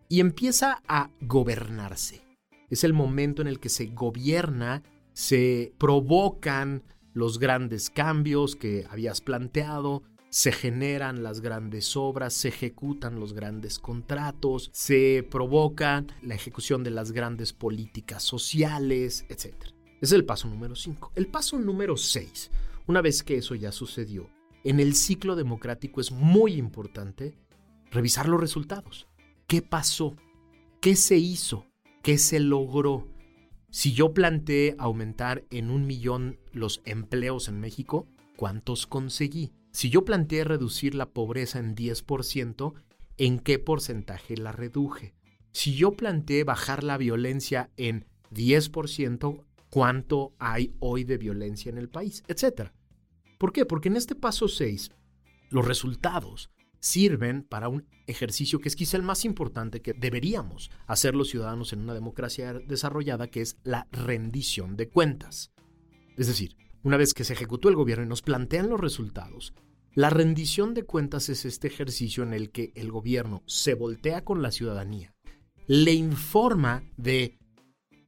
y 0.08 0.20
empieza 0.20 0.82
a 0.88 1.10
gobernarse. 1.22 2.22
Es 2.70 2.84
el 2.84 2.94
momento 2.94 3.42
en 3.42 3.48
el 3.48 3.60
que 3.60 3.70
se 3.70 3.88
gobierna, 3.88 4.84
se 5.14 5.74
provocan 5.80 6.84
los 7.14 7.40
grandes 7.40 7.90
cambios 7.90 8.56
que 8.56 8.86
habías 8.90 9.20
planteado, 9.20 10.04
se 10.30 10.52
generan 10.52 11.24
las 11.24 11.42
grandes 11.42 11.96
obras, 11.98 12.34
se 12.34 12.50
ejecutan 12.50 13.20
los 13.20 13.34
grandes 13.34 13.80
contratos, 13.80 14.70
se 14.74 15.28
provoca 15.30 16.06
la 16.22 16.36
ejecución 16.36 16.84
de 16.84 16.92
las 16.92 17.12
grandes 17.12 17.54
políticas 17.54 18.24
sociales, 18.24 19.26
etc. 19.30 19.56
Es 20.02 20.12
el 20.12 20.26
paso 20.26 20.48
número 20.48 20.76
5. 20.76 21.14
El 21.16 21.28
paso 21.28 21.58
número 21.58 21.98
6, 21.98 22.52
una 22.88 23.02
vez 23.02 23.24
que 23.24 23.38
eso 23.38 23.56
ya 23.56 23.72
sucedió, 23.72 24.30
en 24.64 24.80
el 24.80 24.94
ciclo 24.94 25.36
democrático 25.36 26.02
es 26.02 26.12
muy 26.12 26.54
importante 26.54 27.34
revisar 27.92 28.28
los 28.30 28.40
resultados. 28.40 29.08
¿Qué 29.48 29.62
pasó? 29.62 30.16
¿Qué 30.80 30.96
se 30.96 31.18
hizo? 31.18 31.66
¿Qué 32.04 32.18
se 32.18 32.40
logró? 32.40 33.08
Si 33.72 33.94
yo 33.94 34.14
planteé 34.14 34.76
aumentar 34.78 35.44
en 35.50 35.70
un 35.70 35.86
millón 35.86 36.40
los 36.52 36.82
empleos 36.86 37.48
en 37.48 37.60
México, 37.60 38.08
¿cuántos 38.36 38.88
conseguí? 38.88 39.52
Si 39.80 39.90
yo 39.90 40.04
planteé 40.04 40.44
reducir 40.44 40.94
la 40.94 41.12
pobreza 41.12 41.58
en 41.58 41.74
10%, 41.74 42.74
¿en 43.16 43.40
qué 43.40 43.60
porcentaje 43.60 44.36
la 44.36 44.52
reduje? 44.52 45.14
Si 45.54 45.74
yo 45.74 45.94
planteé 45.94 46.44
bajar 46.44 46.84
la 46.84 46.98
violencia 46.98 47.70
en 47.78 48.06
10%, 48.32 49.42
¿cuánto 49.70 50.34
hay 50.38 50.76
hoy 50.80 51.06
de 51.06 51.18
violencia 51.18 51.70
en 51.70 51.78
el 51.78 51.88
país? 51.88 52.26
Etcétera. 52.28 52.74
¿Por 53.38 53.54
qué? 53.54 53.66
Porque 53.66 53.88
en 53.88 53.96
este 53.96 54.16
paso 54.16 54.50
6, 54.50 54.92
los 55.50 55.66
resultados 55.66 56.52
sirven 56.82 57.44
para 57.44 57.70
un 57.70 57.88
ejercicio 58.06 58.60
que 58.60 58.68
es 58.68 58.76
quizá 58.76 58.98
el 58.98 59.04
más 59.04 59.24
importante 59.24 59.82
que 59.82 59.94
deberíamos 59.94 60.72
hacer 60.88 61.16
los 61.16 61.30
ciudadanos 61.30 61.72
en 61.72 61.80
una 61.80 61.94
democracia 61.94 62.52
desarrollada, 62.52 63.28
que 63.28 63.40
es 63.40 63.56
la 63.64 63.88
rendición 63.94 64.76
de 64.76 64.90
cuentas. 64.90 65.54
Es 66.18 66.28
decir, 66.28 66.58
una 66.84 66.98
vez 66.98 67.14
que 67.14 67.24
se 67.24 67.32
ejecutó 67.32 67.70
el 67.70 67.76
gobierno 67.76 68.04
y 68.04 68.10
nos 68.10 68.22
plantean 68.22 68.68
los 68.68 68.80
resultados, 68.80 69.54
la 70.00 70.10
rendición 70.10 70.74
de 70.74 70.84
cuentas 70.84 71.28
es 71.28 71.44
este 71.44 71.68
ejercicio 71.68 72.24
en 72.24 72.34
el 72.34 72.52
que 72.52 72.72
el 72.76 72.90
gobierno 72.90 73.44
se 73.48 73.74
voltea 73.74 74.24
con 74.24 74.42
la 74.42 74.50
ciudadanía, 74.50 75.14
le 75.68 75.92
informa 75.92 76.84
de 76.96 77.38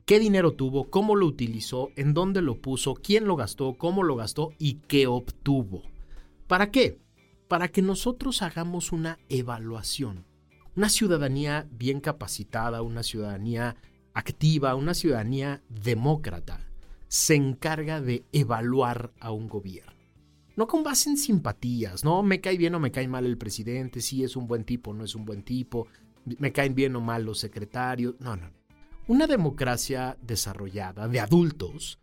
qué 0.06 0.18
dinero 0.18 0.54
tuvo, 0.54 0.90
cómo 0.90 1.18
lo 1.18 1.26
utilizó, 1.26 1.90
en 1.98 2.14
dónde 2.14 2.42
lo 2.42 2.62
puso, 2.62 2.94
quién 2.94 3.26
lo 3.26 3.36
gastó, 3.36 3.74
cómo 3.78 4.04
lo 4.04 4.16
gastó 4.16 4.54
y 4.58 4.76
qué 4.88 5.06
obtuvo. 5.06 5.84
¿Para 6.48 6.72
qué? 6.72 7.02
Para 7.50 7.68
que 7.68 7.82
nosotros 7.82 8.42
hagamos 8.42 8.94
una 8.94 9.20
evaluación. 9.28 10.26
Una 10.78 10.88
ciudadanía 10.88 11.68
bien 11.72 12.00
capacitada, 12.00 12.84
una 12.84 13.04
ciudadanía 13.04 13.76
activa, 14.14 14.76
una 14.76 14.94
ciudadanía 14.94 15.62
demócrata 15.68 16.66
se 17.10 17.36
encarga 17.36 18.00
de 18.00 18.24
evaluar 18.32 19.12
a 19.20 19.32
un 19.32 19.50
gobierno. 19.50 20.00
No 20.55 20.67
con 20.67 20.84
base 20.84 21.10
en 21.10 21.17
simpatías, 21.17 22.03
no 22.03 22.24
me 22.24 22.41
cae 22.41 22.58
bien 22.58 22.75
o 22.75 22.79
me 22.79 22.91
cae 22.91 23.08
mal 23.08 23.25
el 23.25 23.38
presidente, 23.38 24.01
si 24.01 24.24
es 24.24 24.36
un 24.36 24.48
buen 24.48 24.63
tipo 24.63 24.91
o 24.91 24.93
no 24.93 25.03
es 25.03 25.15
un 25.15 25.25
buen 25.25 25.43
tipo, 25.43 25.88
me 26.25 26.51
caen 26.51 26.75
bien 26.75 26.96
o 26.96 27.01
mal 27.01 27.24
los 27.24 27.39
secretarios, 27.39 28.15
no, 28.20 28.36
no. 28.36 28.51
Una 29.08 29.27
democracia 29.27 30.17
desarrollada 30.22 31.08
de 31.08 31.20
adultos 31.20 32.00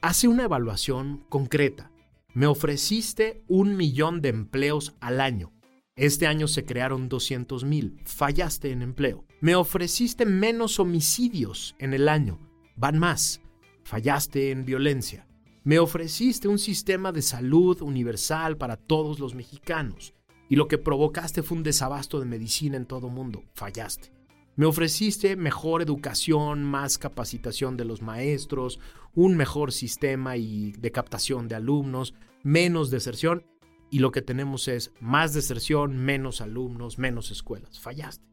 hace 0.00 0.28
una 0.28 0.44
evaluación 0.44 1.24
concreta. 1.28 1.90
Me 2.32 2.46
ofreciste 2.46 3.42
un 3.46 3.76
millón 3.76 4.20
de 4.20 4.30
empleos 4.30 4.94
al 5.00 5.20
año. 5.20 5.52
Este 5.96 6.26
año 6.26 6.48
se 6.48 6.64
crearon 6.64 7.08
200 7.08 7.64
mil. 7.64 8.00
Fallaste 8.04 8.72
en 8.72 8.82
empleo. 8.82 9.24
Me 9.40 9.54
ofreciste 9.54 10.26
menos 10.26 10.80
homicidios 10.80 11.76
en 11.78 11.94
el 11.94 12.08
año. 12.08 12.40
Van 12.76 12.98
más 12.98 13.40
fallaste 13.84 14.50
en 14.50 14.64
violencia. 14.64 15.26
Me 15.66 15.78
ofreciste 15.78 16.46
un 16.46 16.58
sistema 16.58 17.10
de 17.10 17.22
salud 17.22 17.80
universal 17.80 18.58
para 18.58 18.76
todos 18.76 19.18
los 19.18 19.34
mexicanos 19.34 20.12
y 20.50 20.56
lo 20.56 20.68
que 20.68 20.76
provocaste 20.76 21.42
fue 21.42 21.56
un 21.56 21.62
desabasto 21.62 22.20
de 22.20 22.26
medicina 22.26 22.76
en 22.76 22.84
todo 22.84 23.08
mundo. 23.08 23.44
Fallaste. 23.54 24.12
Me 24.56 24.66
ofreciste 24.66 25.36
mejor 25.36 25.80
educación, 25.80 26.64
más 26.64 26.98
capacitación 26.98 27.78
de 27.78 27.86
los 27.86 28.02
maestros, 28.02 28.78
un 29.14 29.38
mejor 29.38 29.72
sistema 29.72 30.36
y 30.36 30.72
de 30.72 30.92
captación 30.92 31.48
de 31.48 31.54
alumnos, 31.54 32.12
menos 32.42 32.90
deserción 32.90 33.46
y 33.90 34.00
lo 34.00 34.12
que 34.12 34.20
tenemos 34.20 34.68
es 34.68 34.92
más 35.00 35.32
deserción, 35.32 35.96
menos 35.96 36.42
alumnos, 36.42 36.98
menos 36.98 37.30
escuelas. 37.30 37.80
Fallaste. 37.80 38.28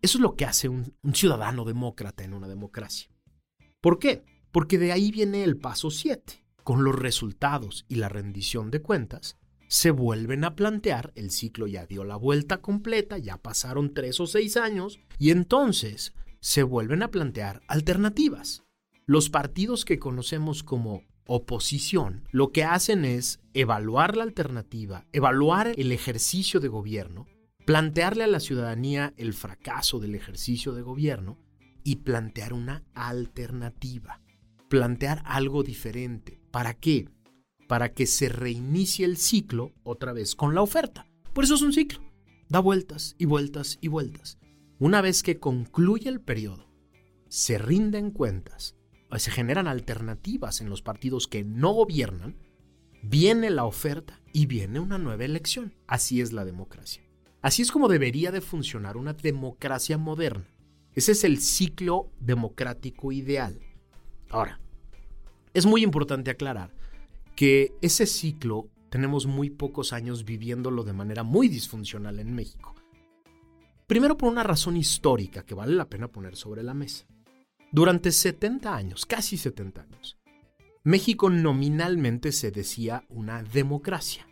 Eso 0.00 0.18
es 0.18 0.22
lo 0.22 0.36
que 0.36 0.44
hace 0.44 0.68
un, 0.68 0.94
un 1.02 1.14
ciudadano 1.16 1.64
demócrata 1.64 2.22
en 2.22 2.34
una 2.34 2.46
democracia. 2.46 3.10
¿Por 3.80 3.98
qué? 3.98 4.22
Porque 4.52 4.78
de 4.78 4.92
ahí 4.92 5.10
viene 5.10 5.42
el 5.42 5.56
paso 5.56 5.90
7. 5.90 6.41
Con 6.64 6.84
los 6.84 6.96
resultados 6.96 7.84
y 7.88 7.96
la 7.96 8.08
rendición 8.08 8.70
de 8.70 8.82
cuentas, 8.82 9.36
se 9.68 9.90
vuelven 9.90 10.44
a 10.44 10.54
plantear, 10.54 11.12
el 11.16 11.30
ciclo 11.30 11.66
ya 11.66 11.86
dio 11.86 12.04
la 12.04 12.16
vuelta 12.16 12.60
completa, 12.60 13.18
ya 13.18 13.36
pasaron 13.36 13.94
tres 13.94 14.20
o 14.20 14.26
seis 14.26 14.56
años, 14.56 15.00
y 15.18 15.30
entonces 15.30 16.14
se 16.40 16.62
vuelven 16.62 17.02
a 17.02 17.10
plantear 17.10 17.62
alternativas. 17.68 18.64
Los 19.06 19.30
partidos 19.30 19.84
que 19.84 19.98
conocemos 19.98 20.62
como 20.62 21.02
oposición 21.26 22.28
lo 22.30 22.52
que 22.52 22.64
hacen 22.64 23.04
es 23.04 23.40
evaluar 23.54 24.16
la 24.16 24.24
alternativa, 24.24 25.06
evaluar 25.12 25.72
el 25.76 25.92
ejercicio 25.92 26.60
de 26.60 26.68
gobierno, 26.68 27.26
plantearle 27.64 28.24
a 28.24 28.28
la 28.28 28.40
ciudadanía 28.40 29.14
el 29.16 29.32
fracaso 29.32 29.98
del 29.98 30.14
ejercicio 30.14 30.72
de 30.72 30.82
gobierno 30.82 31.38
y 31.82 31.96
plantear 31.96 32.52
una 32.52 32.84
alternativa 32.94 34.20
plantear 34.72 35.20
algo 35.26 35.62
diferente. 35.62 36.40
¿Para 36.52 36.74
qué? 36.74 37.08
Para 37.66 37.94
que 37.94 38.06
se 38.06 38.28
reinicie 38.28 39.06
el 39.06 39.16
ciclo 39.16 39.72
otra 39.82 40.12
vez 40.12 40.36
con 40.36 40.54
la 40.54 40.60
oferta. 40.60 41.06
Por 41.32 41.44
eso 41.44 41.54
es 41.54 41.62
un 41.62 41.72
ciclo. 41.72 42.00
Da 42.50 42.60
vueltas 42.60 43.16
y 43.18 43.24
vueltas 43.24 43.78
y 43.80 43.88
vueltas. 43.88 44.38
Una 44.78 45.00
vez 45.00 45.22
que 45.22 45.38
concluye 45.38 46.10
el 46.10 46.20
periodo, 46.20 46.68
se 47.28 47.56
rinden 47.56 48.10
cuentas, 48.10 48.76
se 49.16 49.30
generan 49.30 49.66
alternativas 49.66 50.60
en 50.60 50.68
los 50.68 50.82
partidos 50.82 51.26
que 51.26 51.42
no 51.42 51.72
gobiernan, 51.72 52.36
viene 53.02 53.48
la 53.48 53.64
oferta 53.64 54.20
y 54.34 54.44
viene 54.44 54.78
una 54.78 54.98
nueva 54.98 55.24
elección. 55.24 55.74
Así 55.86 56.20
es 56.20 56.34
la 56.34 56.44
democracia. 56.44 57.02
Así 57.40 57.62
es 57.62 57.72
como 57.72 57.88
debería 57.88 58.30
de 58.30 58.42
funcionar 58.42 58.98
una 58.98 59.14
democracia 59.14 59.96
moderna. 59.96 60.46
Ese 60.94 61.12
es 61.12 61.24
el 61.24 61.40
ciclo 61.40 62.10
democrático 62.20 63.12
ideal. 63.12 63.58
Ahora, 64.28 64.60
es 65.54 65.66
muy 65.66 65.82
importante 65.82 66.30
aclarar 66.30 66.74
que 67.36 67.72
ese 67.80 68.06
ciclo 68.06 68.68
tenemos 68.90 69.26
muy 69.26 69.50
pocos 69.50 69.92
años 69.92 70.24
viviéndolo 70.24 70.84
de 70.84 70.92
manera 70.92 71.22
muy 71.22 71.48
disfuncional 71.48 72.18
en 72.20 72.34
México. 72.34 72.74
Primero 73.86 74.16
por 74.16 74.30
una 74.30 74.42
razón 74.42 74.76
histórica 74.76 75.44
que 75.44 75.54
vale 75.54 75.74
la 75.74 75.88
pena 75.88 76.08
poner 76.08 76.36
sobre 76.36 76.62
la 76.62 76.74
mesa. 76.74 77.06
Durante 77.70 78.12
70 78.12 78.74
años, 78.74 79.06
casi 79.06 79.36
70 79.36 79.82
años, 79.82 80.18
México 80.84 81.30
nominalmente 81.30 82.32
se 82.32 82.50
decía 82.50 83.04
una 83.08 83.42
democracia. 83.42 84.26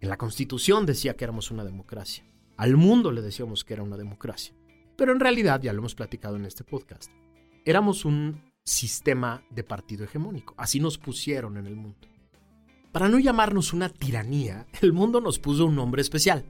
En 0.00 0.08
la 0.08 0.16
Constitución 0.16 0.86
decía 0.86 1.14
que 1.14 1.24
éramos 1.24 1.50
una 1.50 1.64
democracia. 1.64 2.24
Al 2.56 2.76
mundo 2.76 3.12
le 3.12 3.22
decíamos 3.22 3.64
que 3.64 3.74
era 3.74 3.82
una 3.82 3.96
democracia. 3.96 4.54
Pero 4.96 5.12
en 5.12 5.20
realidad, 5.20 5.60
ya 5.62 5.72
lo 5.72 5.80
hemos 5.80 5.94
platicado 5.94 6.36
en 6.36 6.44
este 6.44 6.64
podcast, 6.64 7.10
éramos 7.64 8.04
un 8.04 8.49
sistema 8.70 9.42
de 9.50 9.64
partido 9.64 10.04
hegemónico. 10.04 10.54
Así 10.56 10.78
nos 10.78 10.96
pusieron 10.96 11.56
en 11.56 11.66
el 11.66 11.74
mundo. 11.74 11.98
Para 12.92 13.08
no 13.08 13.18
llamarnos 13.18 13.72
una 13.72 13.88
tiranía, 13.88 14.66
el 14.80 14.92
mundo 14.92 15.20
nos 15.20 15.38
puso 15.38 15.66
un 15.66 15.74
nombre 15.74 16.02
especial. 16.02 16.44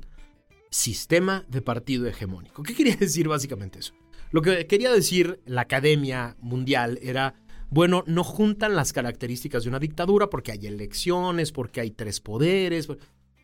Sistema 0.71 1.45
de 1.49 1.63
partido 1.63 2.07
hegemónico. 2.07 2.63
¿Qué 2.63 2.75
quería 2.75 2.97
decir 3.01 3.27
básicamente 3.27 3.79
eso? 3.79 3.95
Lo 4.33 4.43
que 4.43 4.67
quería 4.67 4.93
decir 4.93 5.41
la 5.47 5.63
Academia 5.63 6.37
Mundial 6.41 6.99
era, 7.03 7.35
bueno, 7.71 8.05
no 8.07 8.23
juntan 8.23 8.77
las 8.77 8.93
características 8.93 9.63
de 9.65 9.71
una 9.71 9.79
dictadura 9.79 10.29
porque 10.29 10.53
hay 10.53 10.67
elecciones, 10.67 11.53
porque 11.53 11.81
hay 11.81 11.91
tres 11.91 12.21
poderes, 12.21 12.87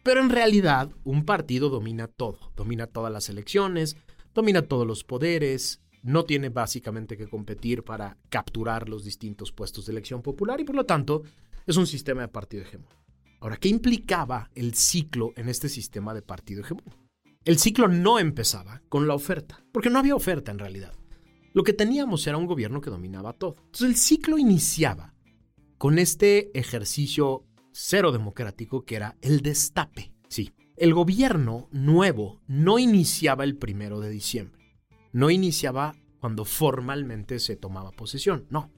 pero 0.03 0.21
en 0.21 0.31
realidad 0.31 0.91
un 1.03 1.25
partido 1.25 1.71
domina 1.71 2.09
todo, 2.09 2.53
domina 2.55 2.87
todas 2.87 3.13
las 3.13 3.31
elecciones, 3.31 3.97
domina 4.35 4.63
todos 4.63 4.87
los 4.87 5.03
poderes, 5.03 5.81
no 6.07 6.25
tiene 6.25 6.51
básicamente 6.51 7.17
que 7.17 7.27
competir 7.27 7.83
para 7.83 8.17
capturar 8.29 8.89
los 8.89 9.05
distintos 9.05 9.51
puestos 9.51 9.87
de 9.87 9.93
elección 9.93 10.23
popular 10.23 10.61
y 10.61 10.65
por 10.65 10.77
lo 10.77 10.87
tanto 10.87 11.23
Es 11.67 11.77
un 11.77 11.89
sistema 11.89 12.21
de 12.23 12.29
partido 12.29 12.63
hegemónico. 12.63 13.03
Ahora, 13.41 13.57
¿qué 13.57 13.69
implicaba 13.69 14.51
el 14.55 14.75
ciclo 14.75 15.33
en 15.35 15.49
este 15.49 15.69
sistema 15.69 16.15
de 16.15 16.23
partido 16.23 16.63
hegemónico? 16.63 16.97
El 17.45 17.59
ciclo 17.59 17.89
no 17.89 18.21
empezaba 18.21 18.83
con 18.89 19.09
la 19.09 19.15
oferta, 19.15 19.65
porque 19.73 19.91
no 19.91 19.99
había 19.99 20.15
oferta 20.15 20.53
en 20.53 20.61
realidad. 20.61 20.93
Lo 21.53 21.65
que 21.65 21.73
teníamos 21.73 22.25
era 22.29 22.37
un 22.37 22.47
gobierno 22.47 22.81
que 22.81 22.91
dominaba 22.91 23.33
todo. 23.33 23.57
Entonces 23.59 23.89
el 23.89 23.97
ciclo 23.97 24.39
iniciaba 24.39 25.13
con 25.77 25.99
este 25.99 26.57
ejercicio 26.57 27.45
cero 27.73 28.13
democrático 28.13 28.85
que 28.85 28.95
era 28.95 29.17
el 29.23 29.41
destape. 29.41 30.13
Sí, 30.29 30.53
el 30.77 30.95
gobierno 30.95 31.69
nuevo 31.73 32.41
no 32.47 32.79
iniciaba 32.79 33.43
el 33.43 33.57
primero 33.57 33.99
de 33.99 34.11
diciembre. 34.11 34.66
No 35.17 35.31
iniciaba 35.31 35.97
cuando 36.21 36.45
formalmente 36.45 37.39
se 37.39 37.57
tomaba 37.57 37.91
posesión. 37.91 38.45
No. 38.51 38.71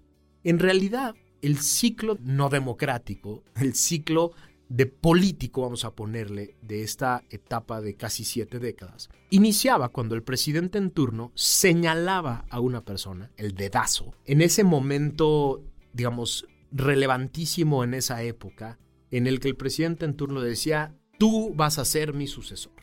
En 0.44 0.60
realidad, 0.60 1.16
el 1.42 1.58
ciclo 1.58 2.16
no 2.22 2.48
democrático, 2.48 3.42
el 3.56 3.74
ciclo 3.74 4.30
de 4.68 4.86
político, 4.86 5.62
vamos 5.62 5.84
a 5.84 5.96
ponerle, 5.96 6.54
de 6.62 6.84
esta 6.84 7.24
etapa 7.30 7.80
de 7.80 7.96
casi 7.96 8.22
siete 8.22 8.60
décadas, 8.60 9.08
iniciaba 9.30 9.88
cuando 9.88 10.14
el 10.14 10.22
presidente 10.22 10.78
en 10.78 10.92
turno 10.92 11.32
señalaba 11.34 12.44
a 12.50 12.60
una 12.60 12.84
persona, 12.84 13.32
el 13.36 13.56
dedazo, 13.56 14.14
en 14.24 14.40
ese 14.40 14.62
momento, 14.62 15.64
digamos, 15.92 16.46
relevantísimo 16.70 17.82
en 17.82 17.94
esa 17.94 18.22
época, 18.22 18.78
en 19.10 19.26
el 19.26 19.40
que 19.40 19.48
el 19.48 19.56
presidente 19.56 20.04
en 20.04 20.14
turno 20.14 20.40
decía, 20.40 20.94
tú 21.18 21.52
vas 21.56 21.80
a 21.80 21.84
ser 21.84 22.14
mi 22.14 22.28
sucesor, 22.28 22.74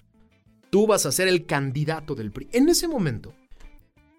tú 0.70 0.88
vas 0.88 1.06
a 1.06 1.14
ser 1.14 1.30
el 1.30 1.46
candidato 1.46 2.16
del 2.16 2.34
PRI. 2.34 2.50
En 2.52 2.68
ese 2.68 2.90
momento, 2.90 3.34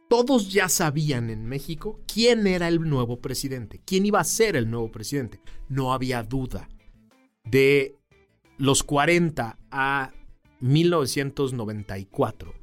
todos 0.09 0.53
ya 0.53 0.69
sabían 0.69 1.31
en 1.31 1.47
México 1.47 2.01
quién 2.13 2.47
era 2.47 2.69
el 2.69 2.81
nuevo 2.81 3.21
presidente, 3.21 3.81
quién 3.85 4.07
iba 4.07 4.21
a 4.21 4.25
ser 4.25 4.57
el 4.57 4.71
nuevo 4.71 4.91
presidente. 4.91 5.41
No 5.69 5.93
había 5.93 6.23
duda. 6.23 6.69
De 7.45 7.97
los 8.59 8.83
40 8.83 9.59
a 9.71 10.13
1994, 10.61 12.55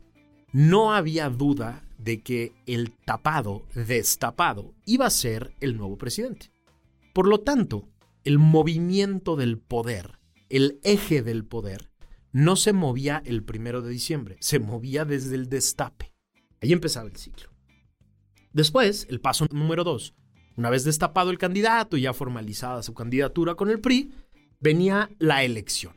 no 0.52 0.94
había 0.94 1.30
duda 1.30 1.84
de 1.98 2.22
que 2.22 2.54
el 2.66 2.92
tapado, 2.92 3.66
destapado, 3.76 4.74
iba 4.86 5.06
a 5.06 5.12
ser 5.12 5.54
el 5.60 5.78
nuevo 5.78 5.98
presidente. 5.98 6.52
Por 7.14 7.28
lo 7.28 7.42
tanto, 7.42 7.88
el 8.24 8.40
movimiento 8.40 9.36
del 9.36 9.58
poder, 9.58 10.20
el 10.50 10.80
eje 10.84 11.22
del 11.22 11.46
poder, 11.46 11.92
no 12.32 12.56
se 12.56 12.74
movía 12.74 13.22
el 13.26 13.44
primero 13.44 13.82
de 13.82 13.92
diciembre, 13.92 14.38
se 14.40 14.60
movía 14.60 15.06
desde 15.06 15.36
el 15.36 15.50
destape. 15.50 16.12
Ahí 16.63 16.72
empezaba 16.72 17.10
el 17.10 17.17
ciclo. 17.17 17.50
Después, 18.53 19.05
el 19.10 19.20
paso 19.20 19.46
número 19.51 19.84
dos. 19.84 20.15
Una 20.55 20.70
vez 20.70 20.86
destapado 20.86 21.29
el 21.29 21.38
candidato 21.38 21.98
y 21.98 22.03
ya 22.03 22.13
formalizada 22.13 22.84
su 22.84 22.93
candidatura 22.93 23.55
con 23.55 23.70
el 23.70 23.82
PRI, 23.82 24.13
venía 24.62 25.10
la 25.20 25.43
elección. 25.43 25.93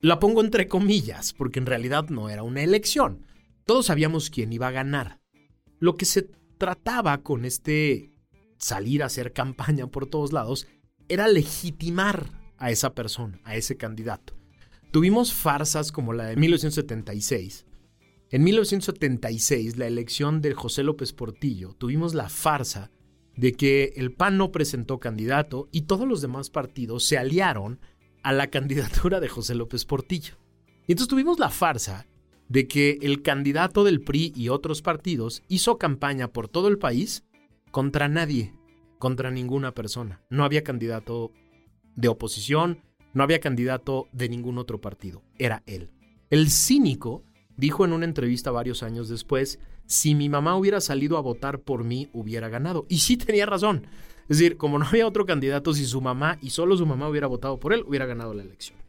La 0.00 0.18
pongo 0.18 0.40
entre 0.40 0.66
comillas, 0.66 1.32
porque 1.32 1.60
en 1.60 1.66
realidad 1.66 2.08
no 2.08 2.28
era 2.28 2.42
una 2.42 2.64
elección. 2.64 3.24
Todos 3.64 3.86
sabíamos 3.86 4.30
quién 4.30 4.52
iba 4.52 4.66
a 4.66 4.72
ganar. 4.72 5.20
Lo 5.78 5.94
que 5.94 6.06
se 6.06 6.28
trataba 6.58 7.22
con 7.22 7.44
este 7.44 8.10
salir 8.58 9.04
a 9.04 9.06
hacer 9.06 9.32
campaña 9.32 9.86
por 9.86 10.08
todos 10.08 10.32
lados 10.32 10.66
era 11.08 11.28
legitimar 11.28 12.30
a 12.58 12.72
esa 12.72 12.94
persona, 12.94 13.40
a 13.44 13.54
ese 13.54 13.76
candidato. 13.76 14.34
Tuvimos 14.90 15.32
farsas 15.32 15.92
como 15.92 16.12
la 16.14 16.24
de 16.24 16.34
1976. 16.34 17.66
En 18.32 18.44
1976, 18.44 19.76
la 19.76 19.86
elección 19.86 20.40
de 20.40 20.54
José 20.54 20.82
López 20.82 21.12
Portillo, 21.12 21.74
tuvimos 21.74 22.14
la 22.14 22.30
farsa 22.30 22.90
de 23.36 23.52
que 23.52 23.92
el 23.96 24.10
PAN 24.10 24.38
no 24.38 24.50
presentó 24.50 24.98
candidato 24.98 25.68
y 25.70 25.82
todos 25.82 26.08
los 26.08 26.22
demás 26.22 26.48
partidos 26.48 27.04
se 27.04 27.18
aliaron 27.18 27.78
a 28.22 28.32
la 28.32 28.46
candidatura 28.46 29.20
de 29.20 29.28
José 29.28 29.54
López 29.54 29.84
Portillo. 29.84 30.38
Y 30.86 30.92
entonces 30.92 31.08
tuvimos 31.08 31.38
la 31.38 31.50
farsa 31.50 32.06
de 32.48 32.66
que 32.66 32.96
el 33.02 33.20
candidato 33.20 33.84
del 33.84 34.00
PRI 34.00 34.32
y 34.34 34.48
otros 34.48 34.80
partidos 34.80 35.42
hizo 35.48 35.76
campaña 35.76 36.28
por 36.28 36.48
todo 36.48 36.68
el 36.68 36.78
país 36.78 37.24
contra 37.70 38.08
nadie, 38.08 38.54
contra 38.98 39.30
ninguna 39.30 39.74
persona. 39.74 40.22
No 40.30 40.44
había 40.44 40.64
candidato 40.64 41.32
de 41.96 42.08
oposición, 42.08 42.80
no 43.12 43.24
había 43.24 43.40
candidato 43.40 44.08
de 44.12 44.30
ningún 44.30 44.56
otro 44.56 44.80
partido, 44.80 45.22
era 45.38 45.62
él. 45.66 45.90
El 46.30 46.48
cínico 46.50 47.24
dijo 47.62 47.84
en 47.84 47.92
una 47.92 48.06
entrevista 48.06 48.50
varios 48.50 48.82
años 48.82 49.08
después, 49.08 49.60
si 49.86 50.16
mi 50.16 50.28
mamá 50.28 50.56
hubiera 50.56 50.80
salido 50.80 51.16
a 51.16 51.20
votar 51.20 51.60
por 51.60 51.84
mí, 51.84 52.10
hubiera 52.12 52.48
ganado. 52.48 52.86
Y 52.88 52.98
sí 52.98 53.16
tenía 53.16 53.46
razón. 53.46 53.86
Es 54.28 54.38
decir, 54.38 54.56
como 54.56 54.80
no 54.80 54.84
había 54.84 55.06
otro 55.06 55.26
candidato, 55.26 55.72
si 55.72 55.86
su 55.86 56.00
mamá 56.00 56.38
y 56.42 56.50
solo 56.50 56.76
su 56.76 56.86
mamá 56.86 57.08
hubiera 57.08 57.28
votado 57.28 57.60
por 57.60 57.72
él, 57.72 57.84
hubiera 57.86 58.04
ganado 58.04 58.34
la 58.34 58.42
elección. 58.42 58.80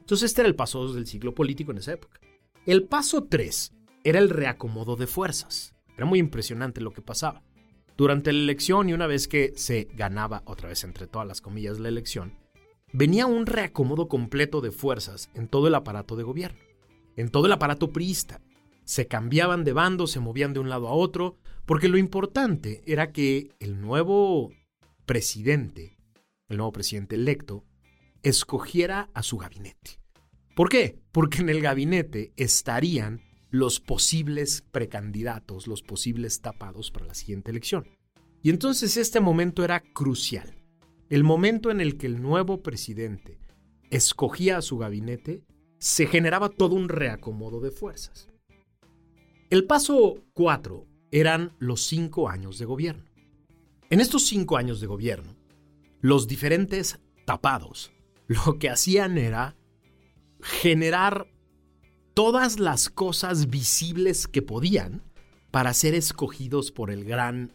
Entonces 0.00 0.30
este 0.30 0.40
era 0.40 0.48
el 0.48 0.56
paso 0.56 0.80
2 0.80 0.94
del 0.94 1.06
ciclo 1.06 1.34
político 1.34 1.72
en 1.72 1.78
esa 1.78 1.92
época. 1.92 2.20
El 2.64 2.84
paso 2.84 3.24
3 3.24 3.74
era 4.02 4.18
el 4.18 4.30
reacomodo 4.30 4.96
de 4.96 5.06
fuerzas. 5.06 5.74
Era 5.94 6.06
muy 6.06 6.20
impresionante 6.20 6.80
lo 6.80 6.94
que 6.94 7.02
pasaba. 7.02 7.42
Durante 7.98 8.32
la 8.32 8.38
elección 8.38 8.88
y 8.88 8.94
una 8.94 9.06
vez 9.06 9.28
que 9.28 9.52
se 9.56 9.88
ganaba, 9.94 10.40
otra 10.46 10.70
vez 10.70 10.84
entre 10.84 11.06
todas 11.06 11.28
las 11.28 11.42
comillas, 11.42 11.78
la 11.78 11.90
elección, 11.90 12.32
venía 12.94 13.26
un 13.26 13.44
reacomodo 13.44 14.08
completo 14.08 14.62
de 14.62 14.70
fuerzas 14.70 15.28
en 15.34 15.48
todo 15.48 15.68
el 15.68 15.74
aparato 15.74 16.16
de 16.16 16.22
gobierno, 16.22 16.58
en 17.16 17.30
todo 17.30 17.46
el 17.46 17.52
aparato 17.52 17.92
priista. 17.92 18.40
Se 18.84 19.06
cambiaban 19.06 19.64
de 19.64 19.72
bando, 19.72 20.06
se 20.06 20.20
movían 20.20 20.52
de 20.52 20.60
un 20.60 20.68
lado 20.68 20.88
a 20.88 20.92
otro, 20.92 21.38
porque 21.66 21.88
lo 21.88 21.98
importante 21.98 22.82
era 22.86 23.12
que 23.12 23.50
el 23.60 23.80
nuevo 23.80 24.52
presidente, 25.06 25.96
el 26.48 26.58
nuevo 26.58 26.72
presidente 26.72 27.14
electo, 27.14 27.64
escogiera 28.22 29.10
a 29.14 29.22
su 29.22 29.38
gabinete. 29.38 30.00
¿Por 30.54 30.68
qué? 30.68 30.98
Porque 31.12 31.40
en 31.40 31.48
el 31.48 31.60
gabinete 31.60 32.32
estarían 32.36 33.20
los 33.50 33.80
posibles 33.80 34.64
precandidatos, 34.72 35.66
los 35.66 35.82
posibles 35.82 36.40
tapados 36.40 36.90
para 36.90 37.06
la 37.06 37.14
siguiente 37.14 37.50
elección. 37.50 37.86
Y 38.42 38.50
entonces 38.50 38.96
este 38.96 39.20
momento 39.20 39.64
era 39.64 39.80
crucial. 39.80 40.56
El 41.08 41.24
momento 41.24 41.70
en 41.70 41.80
el 41.80 41.96
que 41.96 42.06
el 42.06 42.20
nuevo 42.20 42.62
presidente 42.62 43.38
escogía 43.90 44.58
a 44.58 44.62
su 44.62 44.78
gabinete, 44.78 45.44
se 45.84 46.06
generaba 46.06 46.48
todo 46.48 46.76
un 46.76 46.88
reacomodo 46.88 47.60
de 47.60 47.70
fuerzas. 47.70 48.30
El 49.50 49.66
paso 49.66 50.24
4 50.32 50.86
eran 51.10 51.52
los 51.58 51.84
cinco 51.84 52.30
años 52.30 52.58
de 52.58 52.64
gobierno. 52.64 53.04
En 53.90 54.00
estos 54.00 54.26
cinco 54.26 54.56
años 54.56 54.80
de 54.80 54.86
gobierno, 54.86 55.36
los 56.00 56.26
diferentes 56.26 57.00
tapados 57.26 57.92
lo 58.28 58.58
que 58.58 58.70
hacían 58.70 59.18
era 59.18 59.56
generar 60.40 61.30
todas 62.14 62.58
las 62.58 62.88
cosas 62.88 63.50
visibles 63.50 64.26
que 64.26 64.40
podían 64.40 65.02
para 65.50 65.74
ser 65.74 65.94
escogidos 65.94 66.72
por 66.72 66.90
el 66.90 67.04
gran 67.04 67.52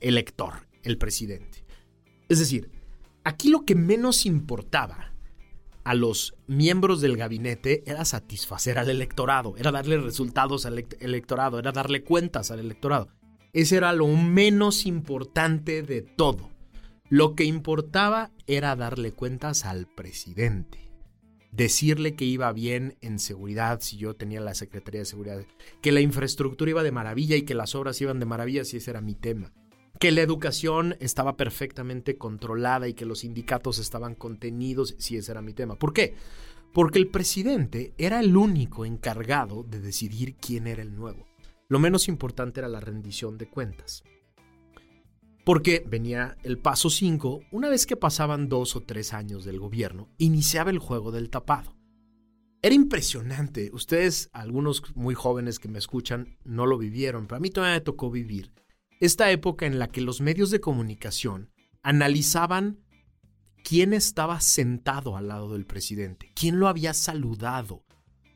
elector, 0.00 0.68
el 0.82 0.98
presidente. 0.98 1.64
Es 2.28 2.38
decir, 2.38 2.70
aquí 3.24 3.48
lo 3.48 3.64
que 3.64 3.76
menos 3.76 4.26
importaba 4.26 5.09
a 5.84 5.94
los 5.94 6.34
miembros 6.46 7.00
del 7.00 7.16
gabinete 7.16 7.82
era 7.86 8.04
satisfacer 8.04 8.78
al 8.78 8.90
electorado, 8.90 9.56
era 9.56 9.72
darle 9.72 9.98
resultados 9.98 10.66
al 10.66 10.84
electorado, 11.00 11.58
era 11.58 11.72
darle 11.72 12.02
cuentas 12.02 12.50
al 12.50 12.60
electorado. 12.60 13.08
Ese 13.52 13.76
era 13.76 13.92
lo 13.92 14.06
menos 14.06 14.86
importante 14.86 15.82
de 15.82 16.02
todo. 16.02 16.50
Lo 17.08 17.34
que 17.34 17.44
importaba 17.44 18.30
era 18.46 18.76
darle 18.76 19.12
cuentas 19.12 19.64
al 19.64 19.86
presidente. 19.86 20.92
Decirle 21.50 22.14
que 22.14 22.24
iba 22.24 22.52
bien 22.52 22.96
en 23.00 23.18
seguridad 23.18 23.80
si 23.80 23.96
yo 23.96 24.14
tenía 24.14 24.40
la 24.40 24.54
Secretaría 24.54 25.00
de 25.00 25.06
Seguridad, 25.06 25.44
que 25.80 25.90
la 25.90 26.00
infraestructura 26.00 26.70
iba 26.70 26.82
de 26.84 26.92
maravilla 26.92 27.34
y 27.34 27.42
que 27.42 27.56
las 27.56 27.74
obras 27.74 28.00
iban 28.00 28.20
de 28.20 28.26
maravilla 28.26 28.64
si 28.64 28.76
ese 28.76 28.90
era 28.90 29.00
mi 29.00 29.16
tema 29.16 29.52
que 30.00 30.10
la 30.12 30.22
educación 30.22 30.96
estaba 30.98 31.36
perfectamente 31.36 32.16
controlada 32.16 32.88
y 32.88 32.94
que 32.94 33.04
los 33.04 33.18
sindicatos 33.18 33.78
estaban 33.78 34.14
contenidos, 34.14 34.96
si 34.98 35.18
ese 35.18 35.30
era 35.30 35.42
mi 35.42 35.52
tema. 35.52 35.76
¿Por 35.76 35.92
qué? 35.92 36.14
Porque 36.72 36.98
el 36.98 37.08
presidente 37.08 37.92
era 37.98 38.18
el 38.20 38.34
único 38.34 38.86
encargado 38.86 39.62
de 39.62 39.78
decidir 39.78 40.36
quién 40.36 40.66
era 40.66 40.80
el 40.80 40.96
nuevo. 40.96 41.26
Lo 41.68 41.78
menos 41.78 42.08
importante 42.08 42.60
era 42.60 42.68
la 42.68 42.80
rendición 42.80 43.36
de 43.36 43.50
cuentas. 43.50 44.02
Porque 45.44 45.84
venía 45.86 46.38
el 46.44 46.56
paso 46.56 46.88
5, 46.88 47.42
una 47.52 47.68
vez 47.68 47.84
que 47.84 47.96
pasaban 47.96 48.48
dos 48.48 48.76
o 48.76 48.80
tres 48.80 49.12
años 49.12 49.44
del 49.44 49.60
gobierno, 49.60 50.08
iniciaba 50.16 50.70
el 50.70 50.78
juego 50.78 51.12
del 51.12 51.28
tapado. 51.28 51.76
Era 52.62 52.74
impresionante. 52.74 53.68
Ustedes, 53.74 54.30
algunos 54.32 54.82
muy 54.94 55.14
jóvenes 55.14 55.58
que 55.58 55.68
me 55.68 55.78
escuchan, 55.78 56.38
no 56.42 56.64
lo 56.64 56.78
vivieron, 56.78 57.26
pero 57.26 57.36
a 57.36 57.40
mí 57.40 57.50
todavía 57.50 57.76
me 57.76 57.82
tocó 57.82 58.10
vivir 58.10 58.50
esta 59.00 59.30
época 59.30 59.66
en 59.66 59.78
la 59.78 59.88
que 59.88 60.02
los 60.02 60.20
medios 60.20 60.50
de 60.50 60.60
comunicación 60.60 61.50
analizaban 61.82 62.80
quién 63.64 63.94
estaba 63.94 64.40
sentado 64.40 65.16
al 65.16 65.28
lado 65.28 65.52
del 65.52 65.64
presidente, 65.64 66.30
quién 66.34 66.58
lo 66.60 66.68
había 66.68 66.92
saludado, 66.92 67.84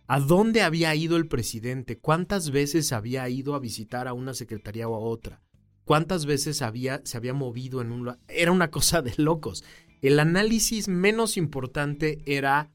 a 0.07 0.21
dónde 0.21 0.63
había 0.63 0.95
ido 0.95 1.17
el 1.17 1.29
presidente, 1.29 1.99
cuántas 1.99 2.51
veces 2.51 2.93
había 2.93 3.29
ido 3.29 3.55
a 3.55 3.59
visitar 3.59 4.09
a 4.09 4.15
una 4.15 4.33
secretaría 4.33 4.89
o 4.89 4.95
a 4.95 4.99
otra, 4.99 5.43
cuántas 5.85 6.25
veces 6.25 6.63
había, 6.63 7.03
se 7.05 7.17
había 7.17 7.35
movido 7.35 7.81
en 7.81 7.93
un... 7.93 8.17
Era 8.29 8.53
una 8.53 8.71
cosa 8.71 9.03
de 9.03 9.15
locos. 9.19 9.65
El 10.01 10.19
análisis 10.19 10.89
menos 10.89 11.37
importante 11.37 12.23
era 12.27 12.71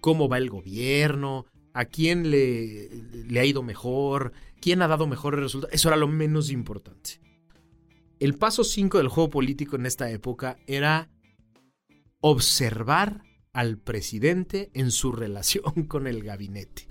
cómo 0.00 0.28
va 0.28 0.38
el 0.38 0.50
gobierno, 0.50 1.46
a 1.74 1.86
quién 1.86 2.30
le, 2.30 2.90
le 3.28 3.40
ha 3.40 3.44
ido 3.44 3.62
mejor, 3.62 4.32
quién 4.60 4.82
ha 4.82 4.88
dado 4.88 5.06
mejores 5.06 5.40
resultados. 5.40 5.74
Eso 5.74 5.88
era 5.88 5.96
lo 5.96 6.08
menos 6.08 6.50
importante. 6.50 7.21
El 8.22 8.34
paso 8.34 8.62
5 8.62 8.98
del 8.98 9.08
juego 9.08 9.30
político 9.30 9.74
en 9.74 9.84
esta 9.84 10.08
época 10.08 10.56
era 10.68 11.10
observar 12.20 13.24
al 13.52 13.78
presidente 13.78 14.70
en 14.74 14.92
su 14.92 15.10
relación 15.10 15.86
con 15.88 16.06
el 16.06 16.22
gabinete. 16.22 16.86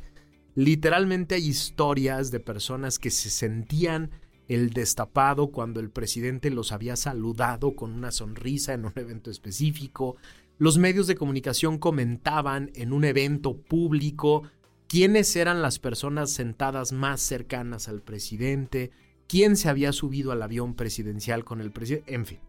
Literalmente 0.55 1.35
hay 1.35 1.47
historias 1.47 2.31
de 2.31 2.41
personas 2.41 2.99
que 2.99 3.11
se 3.11 3.29
sentían 3.29 4.11
el 4.49 4.71
destapado 4.71 5.51
cuando 5.51 5.79
el 5.79 5.89
presidente 5.89 6.49
los 6.49 6.73
había 6.73 6.97
saludado 6.97 7.77
con 7.77 7.93
una 7.93 8.11
sonrisa 8.11 8.73
en 8.73 8.83
un 8.83 8.91
evento 8.97 9.31
específico. 9.31 10.17
Los 10.57 10.77
medios 10.77 11.07
de 11.07 11.15
comunicación 11.15 11.77
comentaban 11.77 12.71
en 12.75 12.91
un 12.91 13.05
evento 13.05 13.55
público 13.55 14.43
quiénes 14.89 15.33
eran 15.37 15.61
las 15.61 15.79
personas 15.79 16.29
sentadas 16.31 16.91
más 16.91 17.21
cercanas 17.21 17.87
al 17.87 18.01
presidente, 18.01 18.91
quién 19.31 19.55
se 19.55 19.69
había 19.69 19.93
subido 19.93 20.33
al 20.33 20.41
avión 20.41 20.73
presidencial 20.73 21.45
con 21.45 21.61
el 21.61 21.71
presidente, 21.71 22.13
en 22.13 22.25
fin. 22.25 22.39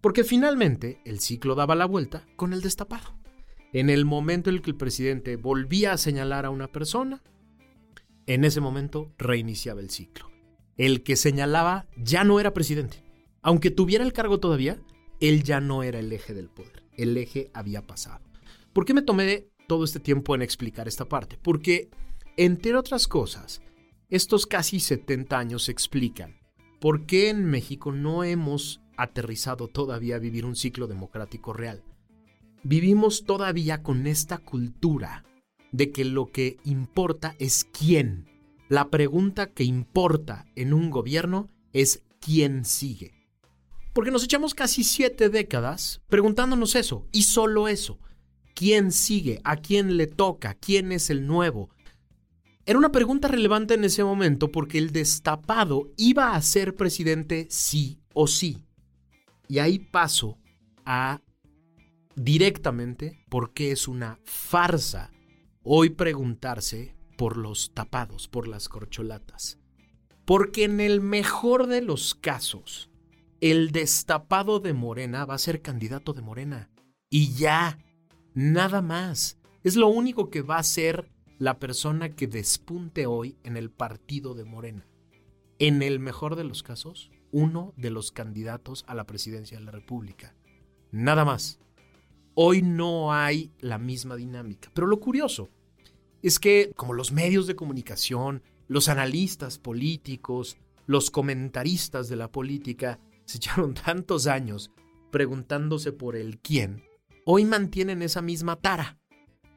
Porque 0.00 0.24
finalmente 0.24 1.02
el 1.04 1.20
ciclo 1.20 1.54
daba 1.54 1.74
la 1.74 1.84
vuelta 1.84 2.26
con 2.34 2.54
el 2.54 2.62
destapado. 2.62 3.14
En 3.74 3.90
el 3.90 4.06
momento 4.06 4.48
en 4.48 4.56
el 4.56 4.62
que 4.62 4.70
el 4.70 4.76
presidente 4.78 5.36
volvía 5.36 5.92
a 5.92 5.98
señalar 5.98 6.46
a 6.46 6.50
una 6.50 6.68
persona, 6.68 7.22
en 8.24 8.44
ese 8.44 8.62
momento 8.62 9.12
reiniciaba 9.18 9.82
el 9.82 9.90
ciclo. 9.90 10.30
El 10.78 11.02
que 11.02 11.14
señalaba 11.14 11.86
ya 11.98 12.24
no 12.24 12.40
era 12.40 12.54
presidente. 12.54 13.04
Aunque 13.42 13.70
tuviera 13.70 14.02
el 14.02 14.14
cargo 14.14 14.40
todavía, 14.40 14.80
él 15.20 15.42
ya 15.42 15.60
no 15.60 15.82
era 15.82 15.98
el 15.98 16.10
eje 16.10 16.32
del 16.32 16.48
poder. 16.48 16.84
El 16.96 17.14
eje 17.18 17.50
había 17.52 17.86
pasado. 17.86 18.24
¿Por 18.72 18.86
qué 18.86 18.94
me 18.94 19.02
tomé 19.02 19.48
todo 19.66 19.84
este 19.84 20.00
tiempo 20.00 20.34
en 20.34 20.40
explicar 20.40 20.88
esta 20.88 21.04
parte? 21.04 21.36
Porque, 21.42 21.90
entre 22.38 22.76
otras 22.76 23.08
cosas, 23.08 23.60
estos 24.12 24.46
casi 24.46 24.78
70 24.78 25.36
años 25.36 25.68
explican 25.68 26.38
por 26.80 27.06
qué 27.06 27.30
en 27.30 27.44
México 27.44 27.90
no 27.92 28.22
hemos 28.22 28.80
aterrizado 28.96 29.66
todavía 29.68 30.16
a 30.16 30.20
vivir 30.20 30.44
un 30.44 30.54
ciclo 30.54 30.86
democrático 30.86 31.52
real 31.52 31.82
vivimos 32.62 33.24
todavía 33.24 33.82
con 33.82 34.06
esta 34.06 34.38
cultura 34.38 35.24
de 35.72 35.90
que 35.90 36.04
lo 36.04 36.30
que 36.30 36.58
importa 36.64 37.34
es 37.38 37.64
quién. 37.64 38.28
La 38.68 38.88
pregunta 38.88 39.46
que 39.46 39.64
importa 39.64 40.46
en 40.54 40.72
un 40.72 40.90
gobierno 40.90 41.50
es 41.72 42.02
quién 42.20 42.64
sigue. 42.64 43.12
Porque 43.92 44.10
nos 44.10 44.24
echamos 44.24 44.54
casi 44.54 44.84
siete 44.84 45.28
décadas 45.28 46.00
preguntándonos 46.08 46.74
eso, 46.76 47.06
y 47.12 47.24
solo 47.24 47.68
eso. 47.68 47.98
¿Quién 48.54 48.92
sigue? 48.92 49.40
¿A 49.44 49.56
quién 49.56 49.96
le 49.96 50.06
toca? 50.06 50.54
¿Quién 50.54 50.92
es 50.92 51.10
el 51.10 51.26
nuevo? 51.26 51.70
Era 52.64 52.78
una 52.78 52.92
pregunta 52.92 53.26
relevante 53.26 53.74
en 53.74 53.84
ese 53.84 54.04
momento 54.04 54.52
porque 54.52 54.78
el 54.78 54.92
destapado 54.92 55.90
iba 55.96 56.34
a 56.34 56.42
ser 56.42 56.76
presidente 56.76 57.48
sí 57.50 58.00
o 58.14 58.28
sí. 58.28 58.64
Y 59.48 59.58
ahí 59.58 59.80
paso 59.80 60.38
a 60.84 61.20
directamente 62.14 63.18
porque 63.28 63.72
es 63.72 63.88
una 63.88 64.20
farsa 64.24 65.10
hoy 65.64 65.90
preguntarse 65.90 66.94
por 67.16 67.36
los 67.36 67.72
tapados, 67.74 68.28
por 68.28 68.46
las 68.46 68.68
corcholatas. 68.68 69.58
Porque 70.24 70.64
en 70.64 70.80
el 70.80 71.00
mejor 71.00 71.66
de 71.66 71.82
los 71.82 72.14
casos, 72.14 72.90
el 73.40 73.72
destapado 73.72 74.60
de 74.60 74.72
Morena 74.72 75.24
va 75.24 75.34
a 75.34 75.38
ser 75.38 75.62
candidato 75.62 76.12
de 76.12 76.22
Morena. 76.22 76.70
Y 77.10 77.34
ya, 77.34 77.78
nada 78.34 78.82
más. 78.82 79.38
Es 79.64 79.74
lo 79.74 79.88
único 79.88 80.30
que 80.30 80.42
va 80.42 80.58
a 80.58 80.62
ser 80.62 81.10
la 81.42 81.58
persona 81.58 82.14
que 82.14 82.28
despunte 82.28 83.06
hoy 83.06 83.36
en 83.42 83.56
el 83.56 83.68
partido 83.68 84.32
de 84.34 84.44
Morena. 84.44 84.86
En 85.58 85.82
el 85.82 85.98
mejor 85.98 86.36
de 86.36 86.44
los 86.44 86.62
casos, 86.62 87.10
uno 87.32 87.74
de 87.76 87.90
los 87.90 88.12
candidatos 88.12 88.84
a 88.86 88.94
la 88.94 89.08
presidencia 89.08 89.58
de 89.58 89.64
la 89.64 89.72
República. 89.72 90.36
Nada 90.92 91.24
más. 91.24 91.58
Hoy 92.34 92.62
no 92.62 93.12
hay 93.12 93.50
la 93.58 93.78
misma 93.78 94.14
dinámica. 94.14 94.70
Pero 94.72 94.86
lo 94.86 95.00
curioso 95.00 95.50
es 96.22 96.38
que 96.38 96.70
como 96.76 96.92
los 96.92 97.10
medios 97.10 97.48
de 97.48 97.56
comunicación, 97.56 98.44
los 98.68 98.88
analistas 98.88 99.58
políticos, 99.58 100.58
los 100.86 101.10
comentaristas 101.10 102.08
de 102.08 102.14
la 102.14 102.30
política 102.30 103.00
se 103.24 103.38
echaron 103.38 103.74
tantos 103.84 104.28
años 104.28 104.70
preguntándose 105.10 105.90
por 105.90 106.14
el 106.14 106.38
quién, 106.38 106.84
hoy 107.26 107.44
mantienen 107.46 108.00
esa 108.02 108.22
misma 108.22 108.60
tara. 108.60 109.01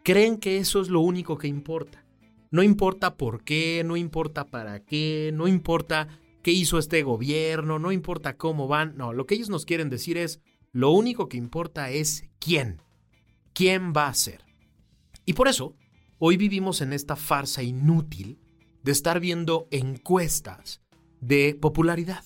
Creen 0.05 0.37
que 0.37 0.59
eso 0.59 0.81
es 0.81 0.89
lo 0.89 0.99
único 0.99 1.39
que 1.39 1.47
importa. 1.47 2.05
No 2.51 2.61
importa 2.61 3.17
por 3.17 3.43
qué, 3.43 3.81
no 3.83 3.97
importa 3.97 4.45
para 4.45 4.85
qué, 4.85 5.31
no 5.33 5.47
importa 5.47 6.19
qué 6.43 6.51
hizo 6.51 6.77
este 6.77 7.01
gobierno, 7.01 7.79
no 7.79 7.91
importa 7.91 8.37
cómo 8.37 8.67
van. 8.67 8.95
No, 8.97 9.13
lo 9.13 9.25
que 9.25 9.33
ellos 9.33 9.49
nos 9.49 9.65
quieren 9.65 9.89
decir 9.89 10.19
es, 10.19 10.41
lo 10.71 10.91
único 10.91 11.27
que 11.27 11.37
importa 11.37 11.89
es 11.89 12.29
quién. 12.37 12.83
¿Quién 13.53 13.93
va 13.97 14.07
a 14.07 14.13
ser? 14.13 14.45
Y 15.25 15.33
por 15.33 15.47
eso, 15.47 15.75
hoy 16.19 16.37
vivimos 16.37 16.81
en 16.81 16.93
esta 16.93 17.15
farsa 17.15 17.63
inútil 17.63 18.37
de 18.83 18.91
estar 18.91 19.19
viendo 19.19 19.67
encuestas 19.71 20.83
de 21.19 21.57
popularidad. 21.59 22.23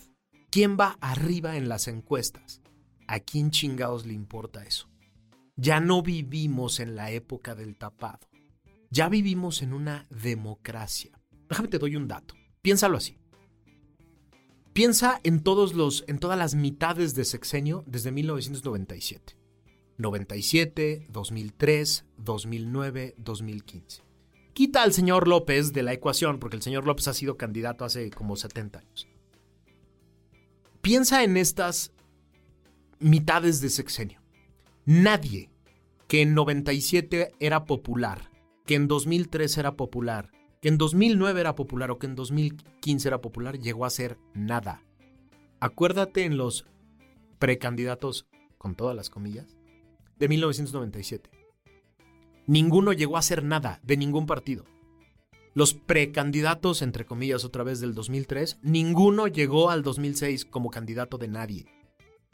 ¿Quién 0.49 0.75
va 0.77 0.97
arriba 0.99 1.55
en 1.55 1.69
las 1.69 1.87
encuestas? 1.87 2.61
¿A 3.07 3.21
quién 3.21 3.51
chingados 3.51 4.05
le 4.05 4.15
importa 4.15 4.65
eso? 4.65 4.88
Ya 5.61 5.81
no 5.81 6.01
vivimos 6.01 6.79
en 6.79 6.95
la 6.95 7.11
época 7.11 7.53
del 7.53 7.75
tapado. 7.75 8.29
Ya 8.91 9.09
vivimos 9.09 9.61
en 9.61 9.73
una 9.73 10.07
democracia. 10.09 11.19
Déjame 11.49 11.67
te 11.67 11.79
doy 11.79 11.97
un 11.97 12.07
dato. 12.07 12.33
Piénsalo 12.61 12.95
así. 12.95 13.17
Piensa 14.71 15.19
en, 15.23 15.43
todos 15.43 15.73
los, 15.73 16.05
en 16.07 16.17
todas 16.17 16.39
las 16.39 16.55
mitades 16.55 17.13
de 17.13 17.25
sexenio 17.25 17.83
desde 17.87 18.13
1997. 18.13 19.35
97, 19.97 21.07
2003, 21.09 22.05
2009, 22.15 23.15
2015. 23.17 24.03
Quita 24.53 24.81
al 24.81 24.93
señor 24.93 25.27
López 25.27 25.73
de 25.73 25.83
la 25.83 25.91
ecuación, 25.91 26.39
porque 26.39 26.55
el 26.55 26.61
señor 26.61 26.85
López 26.85 27.09
ha 27.09 27.13
sido 27.13 27.35
candidato 27.35 27.83
hace 27.83 28.09
como 28.11 28.37
70 28.37 28.79
años. 28.79 29.09
Piensa 30.81 31.25
en 31.25 31.35
estas 31.35 31.91
mitades 32.99 33.59
de 33.59 33.69
sexenio. 33.69 34.18
Nadie 34.91 35.51
que 36.07 36.23
en 36.23 36.33
97 36.33 37.35
era 37.39 37.65
popular, 37.65 38.31
que 38.65 38.73
en 38.73 38.87
2003 38.87 39.59
era 39.59 39.75
popular, 39.75 40.31
que 40.63 40.67
en 40.67 40.79
2009 40.79 41.41
era 41.41 41.53
popular 41.53 41.91
o 41.91 41.99
que 41.99 42.07
en 42.07 42.15
2015 42.15 43.07
era 43.07 43.21
popular, 43.21 43.59
llegó 43.59 43.85
a 43.85 43.91
ser 43.91 44.17
nada. 44.33 44.83
Acuérdate 45.59 46.23
en 46.23 46.37
los 46.37 46.65
precandidatos, 47.37 48.25
con 48.57 48.73
todas 48.73 48.95
las 48.95 49.11
comillas, 49.11 49.59
de 50.17 50.27
1997. 50.27 51.29
Ninguno 52.47 52.91
llegó 52.91 53.17
a 53.17 53.21
ser 53.21 53.43
nada 53.43 53.79
de 53.83 53.95
ningún 53.95 54.25
partido. 54.25 54.65
Los 55.53 55.75
precandidatos, 55.75 56.81
entre 56.81 57.05
comillas, 57.05 57.45
otra 57.45 57.61
vez 57.61 57.79
del 57.79 57.93
2003, 57.93 58.57
ninguno 58.63 59.27
llegó 59.27 59.69
al 59.69 59.83
2006 59.83 60.45
como 60.45 60.71
candidato 60.71 61.19
de 61.19 61.27
nadie. 61.27 61.78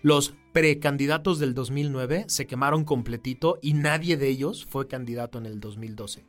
Los 0.05 0.35
precandidatos 0.53 1.39
del 1.39 1.55
2009 1.55 2.25
se 2.27 2.45
quemaron 2.45 2.83
completito 2.83 3.57
y 3.59 3.73
nadie 3.73 4.17
de 4.17 4.27
ellos 4.27 4.67
fue 4.69 4.87
candidato 4.87 5.39
en 5.39 5.47
el 5.47 5.59
2012. 5.59 6.27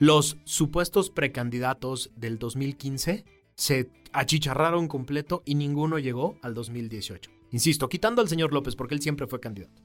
Los 0.00 0.38
supuestos 0.42 1.10
precandidatos 1.10 2.10
del 2.16 2.40
2015 2.40 3.24
se 3.54 3.88
achicharraron 4.12 4.88
completo 4.88 5.44
y 5.46 5.54
ninguno 5.54 6.00
llegó 6.00 6.40
al 6.42 6.54
2018. 6.54 7.30
Insisto, 7.52 7.88
quitando 7.88 8.20
al 8.20 8.28
señor 8.28 8.52
López 8.52 8.74
porque 8.74 8.96
él 8.96 9.00
siempre 9.00 9.28
fue 9.28 9.38
candidato. 9.38 9.84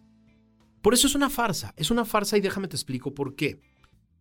Por 0.81 0.95
eso 0.95 1.05
es 1.05 1.13
una 1.13 1.29
farsa, 1.29 1.75
es 1.77 1.91
una 1.91 2.03
farsa 2.03 2.35
y 2.35 2.41
déjame 2.41 2.67
te 2.67 2.77
explico 2.77 3.13
por 3.13 3.35
qué. 3.35 3.61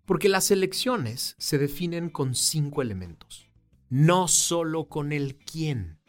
Porque 0.05 0.29
las 0.29 0.51
elecciones 0.51 1.35
se 1.39 1.57
definen 1.57 2.11
con 2.11 2.35
cinco 2.35 2.83
elementos, 2.83 3.49
no 3.89 4.29
solo 4.29 4.87
con 4.87 5.13
el 5.13 5.39
quién. 5.39 6.00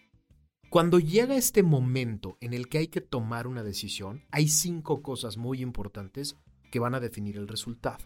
Cuando 0.71 0.99
llega 0.99 1.35
este 1.35 1.63
momento 1.63 2.37
en 2.39 2.53
el 2.53 2.69
que 2.69 2.77
hay 2.77 2.87
que 2.87 3.01
tomar 3.01 3.45
una 3.45 3.61
decisión, 3.61 4.23
hay 4.31 4.47
cinco 4.47 5.01
cosas 5.01 5.35
muy 5.35 5.61
importantes 5.61 6.37
que 6.71 6.79
van 6.79 6.95
a 6.95 7.01
definir 7.01 7.35
el 7.35 7.49
resultado. 7.49 8.05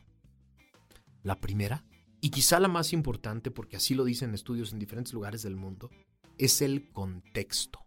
La 1.21 1.39
primera, 1.39 1.85
y 2.21 2.31
quizá 2.31 2.59
la 2.59 2.67
más 2.67 2.91
importante 2.91 3.51
porque 3.51 3.77
así 3.77 3.93
lo 3.93 4.03
dicen 4.03 4.33
estudios 4.33 4.73
en 4.73 4.79
diferentes 4.79 5.13
lugares 5.13 5.43
del 5.43 5.55
mundo, 5.55 5.91
es 6.39 6.63
el 6.63 6.91
contexto. 6.91 7.85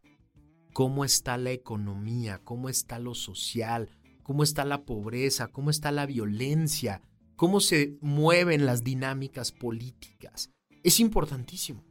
¿Cómo 0.73 1.05
está 1.05 1.37
la 1.39 1.51
economía? 1.51 2.39
¿Cómo 2.45 2.69
está 2.69 3.01
lo 3.01 3.17
social? 3.17 3.91
¿Cómo 4.23 4.45
está 4.45 4.65
la 4.65 4.85
pobreza? 4.85 5.49
¿Cómo 5.49 5.71
está 5.71 5.91
la 5.91 6.07
violencia? 6.07 7.03
¿Cómo 7.35 7.59
se 7.59 7.99
mueven 8.01 8.65
las 8.65 8.85
dinámicas 8.85 9.51
políticas? 9.51 10.53
Es 10.85 11.01
importantísimo. 11.01 11.85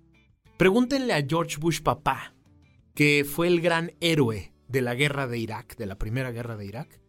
Pregúntenle 0.58 1.12
a 1.12 1.26
George 1.28 1.58
Bush 1.58 1.82
papá 1.82 2.34
que 2.98 3.24
fue 3.24 3.46
el 3.46 3.62
gran 3.62 3.92
héroe 4.00 4.56
de 4.68 4.82
la 4.82 4.96
guerra 4.96 5.28
de 5.28 5.38
Irak, 5.38 5.78
de 5.78 5.86
la 5.86 6.00
primera 6.00 6.32
guerra 6.32 6.58
de 6.58 6.66
Irak, 6.66 7.00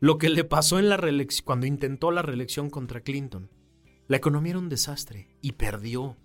lo 0.00 0.16
que 0.16 0.30
le 0.30 0.44
pasó 0.44 0.78
en 0.78 0.88
la 0.88 0.98
cuando 1.44 1.66
intentó 1.66 2.10
la 2.10 2.22
reelección 2.22 2.70
contra 2.70 3.02
Clinton. 3.02 3.50
La 4.08 4.16
economía 4.16 4.52
era 4.52 4.60
un 4.60 4.70
desastre 4.70 5.28
y 5.42 5.52
perdió. 5.52 6.16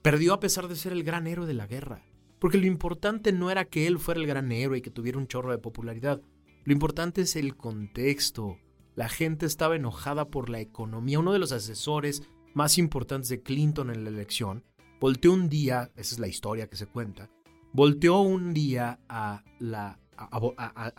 Perdió 0.00 0.32
a 0.32 0.40
pesar 0.40 0.66
de 0.68 0.76
ser 0.76 0.92
el 0.92 1.04
gran 1.04 1.26
héroe 1.26 1.46
de 1.46 1.52
la 1.52 1.66
guerra. 1.66 2.06
Porque 2.38 2.56
lo 2.56 2.64
importante 2.64 3.32
no 3.32 3.50
era 3.50 3.66
que 3.66 3.86
él 3.86 3.98
fuera 3.98 4.18
el 4.18 4.26
gran 4.26 4.50
héroe 4.50 4.78
y 4.78 4.80
que 4.80 4.90
tuviera 4.90 5.18
un 5.18 5.28
chorro 5.28 5.50
de 5.50 5.58
popularidad. 5.58 6.22
Lo 6.64 6.72
importante 6.72 7.20
es 7.20 7.36
el 7.36 7.58
contexto. 7.58 8.56
La 8.94 9.10
gente 9.10 9.44
estaba 9.44 9.76
enojada 9.76 10.30
por 10.30 10.48
la 10.48 10.60
economía. 10.60 11.18
Uno 11.18 11.34
de 11.34 11.38
los 11.38 11.52
asesores 11.52 12.22
más 12.54 12.78
importantes 12.78 13.28
de 13.28 13.42
Clinton 13.42 13.90
en 13.90 14.04
la 14.04 14.08
elección 14.08 14.64
volteó 15.00 15.34
un 15.34 15.50
día, 15.50 15.92
esa 15.96 16.14
es 16.14 16.18
la 16.18 16.28
historia 16.28 16.66
que 16.66 16.76
se 16.76 16.86
cuenta, 16.86 17.28
volteó 17.74 18.20
un 18.20 18.54
día 18.54 19.00
a, 19.08 19.42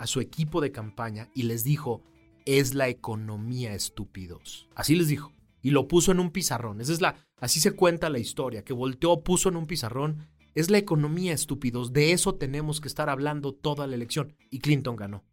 su 0.05 0.19
equipo 0.19 0.61
de 0.61 0.71
campaña 0.71 1.29
y 1.33 1.43
les 1.43 1.63
dijo, 1.63 2.03
es 2.45 2.75
la 2.75 2.89
economía 2.89 3.73
estúpidos. 3.73 4.69
Así 4.75 4.93
les 4.95 5.07
dijo. 5.07 5.33
Y 5.61 5.71
lo 5.71 5.87
puso 5.87 6.11
en 6.11 6.19
un 6.19 6.29
pizarrón. 6.29 6.79
Esa 6.81 6.93
es 6.93 7.01
la, 7.01 7.15
así 7.39 7.59
se 7.59 7.71
cuenta 7.71 8.11
la 8.11 8.19
historia, 8.19 8.63
que 8.63 8.73
volteó, 8.73 9.23
puso 9.23 9.49
en 9.49 9.55
un 9.55 9.65
pizarrón, 9.65 10.27
es 10.53 10.69
la 10.69 10.77
economía 10.77 11.33
estúpidos. 11.33 11.91
De 11.91 12.11
eso 12.11 12.35
tenemos 12.35 12.81
que 12.81 12.87
estar 12.87 13.09
hablando 13.09 13.53
toda 13.53 13.87
la 13.87 13.95
elección. 13.95 14.35
Y 14.51 14.59
Clinton 14.59 14.95
ganó. 14.95 15.23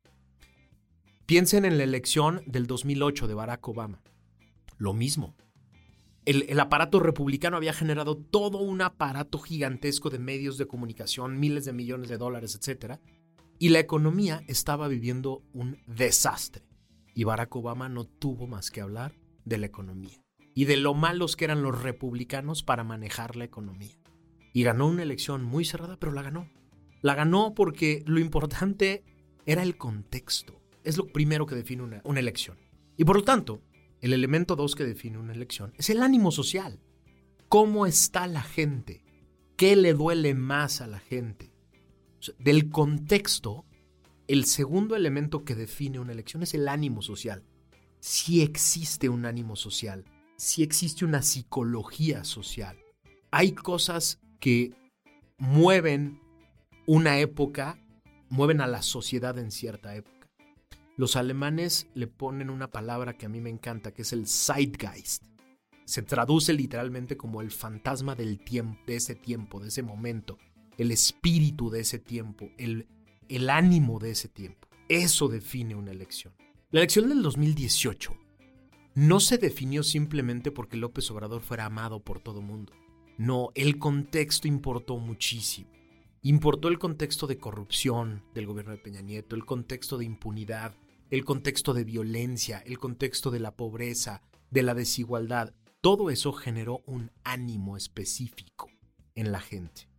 Piensen 1.26 1.64
en 1.64 1.76
la 1.76 1.84
elección 1.84 2.42
del 2.46 2.66
2008 2.66 3.26
de 3.26 3.34
Barack 3.34 3.68
Obama. 3.68 4.00
Lo 4.78 4.94
mismo. 4.94 5.36
El, 6.24 6.58
aparato 6.60 7.00
republicano 7.00 7.56
había 7.56 7.72
generado 7.72 8.16
todo 8.16 8.58
un 8.58 8.80
aparato 8.80 9.38
gigantesco 9.38 10.08
de 10.08 10.18
medios 10.18 10.56
de 10.56 10.66
comunicación, 10.66 11.38
miles 11.38 11.64
de 11.64 11.72
millones 11.72 12.08
de 12.08 12.18
dólares, 12.18 12.54
etc. 12.54 12.98
Y 13.58 13.70
la 13.70 13.80
economía 13.80 14.42
estaba 14.46 14.88
viviendo 14.88 15.42
un 15.52 15.78
desastre. 15.86 16.64
Y 17.14 17.24
Barack 17.24 17.54
Obama 17.56 17.88
no 17.88 18.04
tuvo 18.04 18.46
más 18.46 18.70
que 18.70 18.80
hablar 18.80 19.14
de 19.44 19.58
la 19.58 19.66
economía 19.66 20.22
y 20.54 20.66
de 20.66 20.76
lo 20.76 20.94
malos 20.94 21.34
que 21.34 21.46
eran 21.46 21.62
los 21.62 21.82
republicanos 21.82 22.62
para 22.62 22.84
manejar 22.84 23.36
la 23.36 23.44
economía. 23.44 23.98
Y 24.52 24.62
ganó 24.62 24.86
una 24.86 25.02
elección 25.02 25.42
muy 25.42 25.64
cerrada, 25.64 25.96
pero 25.98 26.12
la 26.12 26.22
ganó. 26.22 26.48
La 27.00 27.14
ganó 27.14 27.54
porque 27.54 28.02
lo 28.06 28.20
importante 28.20 29.02
era 29.44 29.62
el 29.62 29.76
contexto 29.76 30.62
es 30.84 30.96
lo 30.96 31.06
primero 31.06 31.46
que 31.46 31.54
define 31.54 31.82
una, 31.82 32.00
una 32.04 32.20
elección. 32.20 32.58
Y 32.96 33.04
por 33.04 33.16
lo 33.16 33.24
tanto, 33.24 33.62
el 34.02 34.12
elemento 34.12 34.54
dos 34.56 34.74
que 34.74 34.84
define 34.84 35.16
una 35.16 35.32
elección 35.32 35.72
es 35.78 35.88
el 35.88 36.02
ánimo 36.02 36.30
social. 36.30 36.78
¿Cómo 37.48 37.86
está 37.86 38.26
la 38.26 38.42
gente? 38.42 39.02
¿Qué 39.56 39.76
le 39.76 39.94
duele 39.94 40.34
más 40.34 40.82
a 40.82 40.86
la 40.86 40.98
gente? 40.98 41.52
del 42.38 42.70
contexto, 42.70 43.64
el 44.28 44.44
segundo 44.44 44.94
elemento 44.94 45.44
que 45.44 45.54
define 45.54 45.98
una 45.98 46.12
elección 46.12 46.42
es 46.42 46.54
el 46.54 46.68
ánimo 46.68 47.02
social. 47.02 47.42
Si 47.98 48.42
existe 48.42 49.08
un 49.08 49.26
ánimo 49.26 49.56
social, 49.56 50.04
si 50.36 50.62
existe 50.62 51.04
una 51.04 51.22
psicología 51.22 52.24
social. 52.24 52.78
Hay 53.30 53.52
cosas 53.52 54.20
que 54.38 54.72
mueven 55.38 56.20
una 56.86 57.18
época, 57.18 57.78
mueven 58.28 58.60
a 58.60 58.66
la 58.66 58.82
sociedad 58.82 59.38
en 59.38 59.50
cierta 59.50 59.94
época. 59.94 60.21
Los 60.96 61.16
alemanes 61.16 61.88
le 61.94 62.06
ponen 62.06 62.50
una 62.50 62.70
palabra 62.70 63.16
que 63.16 63.26
a 63.26 63.28
mí 63.28 63.40
me 63.40 63.50
encanta, 63.50 63.92
que 63.92 64.02
es 64.02 64.12
el 64.12 64.26
Zeitgeist. 64.26 65.24
Se 65.84 66.02
traduce 66.02 66.52
literalmente 66.52 67.16
como 67.16 67.40
el 67.40 67.50
fantasma 67.50 68.14
del 68.14 68.38
tiempo, 68.38 68.78
de 68.86 68.96
ese 68.96 69.14
tiempo, 69.14 69.58
de 69.58 69.68
ese 69.68 69.82
momento, 69.82 70.38
el 70.76 70.90
espíritu 70.90 71.70
de 71.70 71.80
ese 71.80 71.98
tiempo, 71.98 72.50
el, 72.58 72.86
el 73.28 73.50
ánimo 73.50 73.98
de 73.98 74.10
ese 74.10 74.28
tiempo. 74.28 74.68
Eso 74.88 75.28
define 75.28 75.74
una 75.74 75.90
elección. 75.90 76.34
La 76.70 76.80
elección 76.80 77.08
del 77.08 77.22
2018 77.22 78.14
no 78.94 79.20
se 79.20 79.38
definió 79.38 79.82
simplemente 79.82 80.50
porque 80.50 80.76
López 80.76 81.10
Obrador 81.10 81.40
fuera 81.40 81.64
amado 81.64 82.00
por 82.00 82.20
todo 82.20 82.42
mundo. 82.42 82.74
No, 83.16 83.50
el 83.54 83.78
contexto 83.78 84.48
importó 84.48 84.98
muchísimo. 84.98 85.70
Importó 86.20 86.68
el 86.68 86.78
contexto 86.78 87.26
de 87.26 87.38
corrupción 87.38 88.22
del 88.34 88.46
gobierno 88.46 88.72
de 88.72 88.78
Peña 88.78 89.00
Nieto, 89.00 89.34
el 89.34 89.44
contexto 89.44 89.98
de 89.98 90.04
impunidad, 90.04 90.74
el 91.12 91.26
contexto 91.26 91.74
de 91.74 91.84
violencia, 91.84 92.62
el 92.64 92.78
contexto 92.78 93.30
de 93.30 93.38
la 93.38 93.54
pobreza, 93.54 94.22
de 94.50 94.62
la 94.62 94.72
desigualdad, 94.72 95.52
todo 95.82 96.08
eso 96.08 96.32
generó 96.32 96.80
un 96.86 97.10
ánimo 97.22 97.76
específico 97.76 98.70
en 99.14 99.30
la 99.30 99.40
gente 99.40 99.90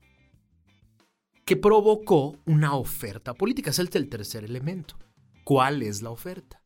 que 1.45 1.56
provocó 1.56 2.39
una 2.45 2.73
oferta 2.73 3.36
política. 3.36 3.69
Es 3.69 3.78
el 3.78 4.10
tercer 4.10 4.43
elemento. 4.43 4.97
¿Cuál 5.43 5.84
es 5.84 6.02
la 6.02 6.10
oferta? 6.10 6.63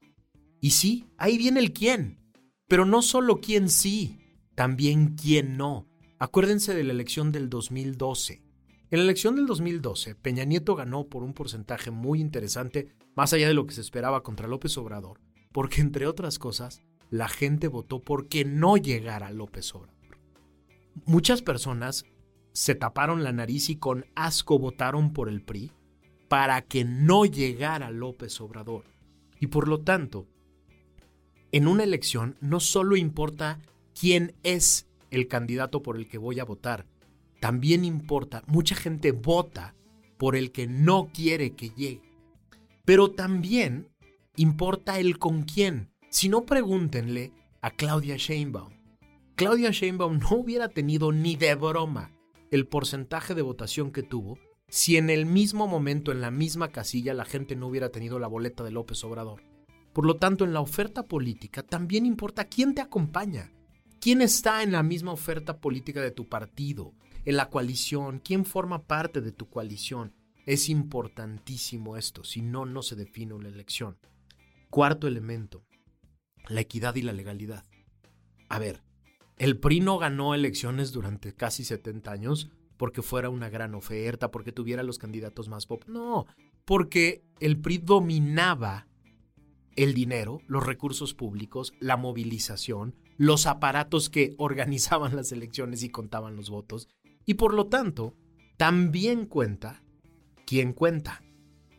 Y 0.62 0.72
sí, 0.72 1.10
ahí 1.18 1.38
viene 1.38 1.60
el 1.60 1.74
quién. 1.74 2.18
Pero 2.70 2.86
no 2.86 3.02
solo 3.02 3.42
quién 3.42 3.68
sí, 3.68 4.18
también 4.56 5.18
quién 5.18 5.58
no. 5.58 5.90
Acuérdense 6.20 6.74
de 6.74 6.86
la 6.86 6.94
elección 6.94 7.34
del 7.34 7.50
2012. 7.50 8.42
En 8.92 9.00
la 9.00 9.04
elección 9.04 9.36
del 9.36 9.46
2012, 9.46 10.16
Peña 10.16 10.46
Nieto 10.46 10.74
ganó 10.74 11.10
por 11.10 11.24
un 11.24 11.34
porcentaje 11.34 11.92
muy 11.92 12.22
interesante, 12.22 12.96
más 13.18 13.34
allá 13.34 13.48
de 13.48 13.56
lo 13.56 13.66
que 13.66 13.74
se 13.74 13.82
esperaba 13.82 14.22
contra 14.22 14.48
López 14.48 14.78
Obrador, 14.78 15.20
porque 15.52 15.82
entre 15.82 16.06
otras 16.06 16.38
cosas, 16.38 16.84
la 17.10 17.28
gente 17.28 17.68
votó 17.68 18.00
por 18.00 18.28
que 18.28 18.46
no 18.46 18.78
llegara 18.78 19.32
López 19.32 19.74
Obrador. 19.74 20.20
Muchas 21.06 21.42
personas 21.42 22.06
se 22.54 22.76
taparon 22.76 23.24
la 23.24 23.32
nariz 23.32 23.72
y 23.72 23.78
con 23.78 24.06
asco 24.14 24.60
votaron 24.60 25.14
por 25.14 25.30
el 25.30 25.42
PRI 25.42 25.72
para 26.28 26.62
que 26.62 26.86
no 26.86 27.26
llegara 27.26 27.90
López 27.90 28.40
Obrador. 28.40 28.84
Y 29.40 29.48
por 29.48 29.68
lo 29.68 29.82
tanto, 29.82 30.28
en 31.52 31.68
una 31.68 31.84
elección 31.84 32.38
no 32.40 32.60
solo 32.60 32.98
importa 32.98 33.60
quién 34.00 34.36
es 34.44 34.88
el 35.10 35.28
candidato 35.28 35.82
por 35.82 35.98
el 35.98 36.08
que 36.08 36.20
voy 36.20 36.40
a 36.40 36.46
votar, 36.46 36.86
también 37.40 37.84
importa, 37.84 38.44
mucha 38.46 38.76
gente 38.76 39.12
vota 39.12 39.74
por 40.20 40.36
el 40.36 40.52
que 40.52 40.68
no 40.68 41.10
quiere 41.12 41.56
que 41.56 41.70
llegue. 41.70 42.07
Pero 42.88 43.12
también 43.12 43.89
importa 44.38 44.97
el 44.97 45.19
con 45.19 45.43
quién. 45.43 45.91
Si 46.10 46.30
no, 46.30 46.45
pregúntenle 46.45 47.34
a 47.62 47.71
Claudia 47.71 48.15
Sheinbaum. 48.15 48.71
Claudia 49.36 49.71
Sheinbaum 49.71 50.19
no 50.19 50.30
hubiera 50.38 50.69
tenido 50.69 51.12
ni 51.12 51.36
de 51.36 51.54
broma 51.56 52.13
el 52.50 52.65
porcentaje 52.65 53.36
de 53.36 53.41
votación 53.41 53.91
que 53.91 54.04
tuvo 54.04 54.39
si 54.69 54.95
en 54.95 55.10
el 55.10 55.26
mismo 55.26 55.67
momento, 55.67 56.13
en 56.13 56.21
la 56.21 56.32
misma 56.32 56.69
casilla, 56.69 57.13
la 57.13 57.26
gente 57.26 57.58
no 57.58 57.67
hubiera 57.67 57.89
tenido 57.89 58.19
la 58.19 58.28
boleta 58.28 58.63
de 58.63 58.71
López 58.71 59.04
Obrador. 59.04 59.43
Por 59.91 60.06
lo 60.06 60.15
tanto, 60.15 60.45
en 60.45 60.54
la 60.54 60.62
oferta 60.62 61.04
política 61.04 61.63
también 61.63 62.06
importa 62.06 62.45
quién 62.45 62.73
te 62.73 62.80
acompaña, 62.80 63.52
quién 64.00 64.21
está 64.21 64.63
en 64.63 64.71
la 64.71 64.82
misma 64.82 65.12
oferta 65.12 65.60
política 65.60 66.00
de 66.00 66.12
tu 66.12 66.30
partido, 66.30 66.93
en 67.26 67.36
la 67.36 67.50
coalición, 67.50 68.19
quién 68.19 68.45
forma 68.45 68.84
parte 68.84 69.19
de 69.19 69.34
tu 69.34 69.50
coalición. 69.50 70.13
Es 70.48 70.70
importantísimo 70.70 71.98
esto, 71.98 72.24
si 72.24 72.42
no, 72.42 72.66
no 72.66 72.82
se 72.82 72.96
define 72.96 73.34
una 73.34 73.50
elección. 73.50 73.98
Cuarto 74.70 75.06
elemento, 75.06 75.66
la 76.48 76.62
equidad 76.62 76.96
y 76.96 77.02
la 77.02 77.12
legalidad. 77.12 77.66
A 78.48 78.58
ver, 78.58 78.82
el 79.36 79.60
PRI 79.60 79.82
no 79.82 79.98
ganó 79.98 80.34
elecciones 80.34 80.94
durante 80.94 81.34
casi 81.36 81.66
70 81.66 82.10
años 82.10 82.50
porque 82.78 83.02
fuera 83.02 83.30
una 83.30 83.50
gran 83.50 83.76
oferta, 83.76 84.32
porque 84.32 84.54
tuviera 84.54 84.84
los 84.84 84.98
candidatos 84.98 85.50
más 85.50 85.66
pop. 85.66 85.84
No, 85.86 86.28
porque 86.64 87.26
el 87.42 87.60
PRI 87.60 87.80
dominaba 87.80 88.88
el 89.76 89.94
dinero, 89.94 90.40
los 90.48 90.66
recursos 90.66 91.14
públicos, 91.14 91.74
la 91.82 91.98
movilización, 91.98 92.96
los 93.18 93.48
aparatos 93.48 94.10
que 94.10 94.34
organizaban 94.38 95.14
las 95.14 95.34
elecciones 95.34 95.84
y 95.84 95.90
contaban 95.90 96.38
los 96.38 96.50
votos, 96.50 96.88
y 97.26 97.34
por 97.34 97.54
lo 97.54 97.68
tanto, 97.68 98.16
también 98.56 99.26
cuenta 99.26 99.84
quién 100.48 100.74
cuenta. 100.74 101.22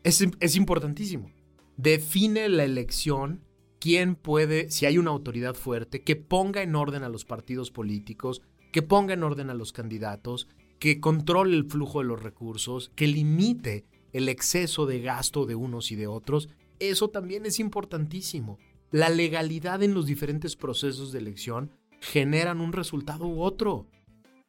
Es, 0.05 0.25
es 0.39 0.57
importantísimo. 0.57 1.33
Define 1.77 2.49
la 2.49 2.65
elección 2.65 3.43
quién 3.81 4.15
puede, 4.15 4.71
si 4.71 4.87
hay 4.87 4.99
una 4.99 5.11
autoridad 5.11 5.55
fuerte, 5.55 6.03
que 6.03 6.17
ponga 6.17 6.63
en 6.63 6.77
orden 6.77 7.03
a 7.03 7.09
los 7.09 7.25
partidos 7.25 7.71
políticos, 7.71 8.43
que 8.73 8.83
ponga 8.83 9.15
en 9.15 9.23
orden 9.23 9.51
a 9.51 9.55
los 9.55 9.73
candidatos, 9.73 10.49
que 10.79 11.01
controle 11.01 11.57
el 11.57 11.65
flujo 11.65 12.01
de 12.01 12.07
los 12.07 12.23
recursos, 12.23 12.93
que 12.95 13.07
limite 13.07 13.87
el 14.13 14.29
exceso 14.29 14.87
de 14.87 15.01
gasto 15.01 15.47
de 15.47 15.55
unos 15.55 15.91
y 15.91 15.97
de 15.97 16.07
otros. 16.07 16.49
Eso 16.79 17.09
también 17.09 17.47
es 17.47 17.59
importantísimo. 17.59 18.59
La 18.91 19.09
legalidad 19.09 19.83
en 19.83 19.95
los 19.95 20.07
diferentes 20.07 20.57
procesos 20.57 21.13
de 21.13 21.19
elección 21.19 21.73
generan 22.01 22.61
un 22.61 22.73
resultado 22.73 23.27
u 23.27 23.43
otro. 23.43 23.87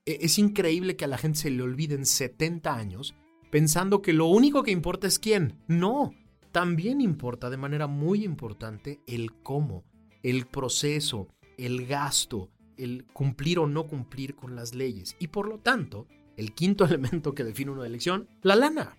E, 0.05 0.19
es 0.21 0.38
increíble 0.39 0.95
que 0.95 1.05
a 1.05 1.10
la 1.10 1.17
gente 1.17 1.39
se 1.39 1.49
le 1.49 1.63
olviden 1.63 2.05
70 2.05 2.75
años 2.75 3.15
pensando 3.49 4.01
que 4.01 4.13
lo 4.13 4.27
único 4.27 4.63
que 4.63 4.71
importa 4.71 5.07
es 5.07 5.19
quién. 5.19 5.57
No, 5.67 6.13
también 6.51 7.01
importa 7.01 7.49
de 7.49 7.57
manera 7.57 7.88
muy 7.88 8.23
importante 8.23 8.99
el 9.07 9.33
cómo, 9.41 9.83
el 10.23 10.45
proceso, 10.45 11.27
el 11.57 11.85
gasto, 11.85 12.49
el 12.77 13.05
cumplir 13.13 13.59
o 13.59 13.67
no 13.67 13.88
cumplir 13.88 14.35
con 14.35 14.55
las 14.55 14.73
leyes. 14.73 15.15
Y 15.19 15.27
por 15.27 15.47
lo 15.47 15.59
tanto, 15.59 16.07
el 16.38 16.53
quinto 16.53 16.85
elemento 16.85 17.33
que 17.33 17.43
define 17.43 17.71
una 17.71 17.85
elección, 17.85 18.27
la 18.41 18.55
lana. 18.55 18.97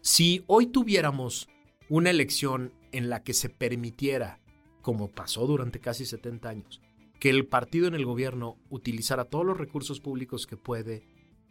Si 0.00 0.44
hoy 0.46 0.66
tuviéramos 0.66 1.48
una 1.88 2.10
elección 2.10 2.72
en 2.92 3.08
la 3.08 3.22
que 3.22 3.32
se 3.32 3.48
permitiera, 3.48 4.40
como 4.82 5.10
pasó 5.10 5.46
durante 5.46 5.80
casi 5.80 6.04
70 6.04 6.48
años, 6.48 6.80
que 7.18 7.30
el 7.30 7.46
partido 7.46 7.86
en 7.86 7.94
el 7.94 8.04
gobierno 8.04 8.58
utilizara 8.68 9.24
todos 9.24 9.46
los 9.46 9.56
recursos 9.56 10.00
públicos 10.00 10.46
que 10.46 10.58
puede 10.58 11.06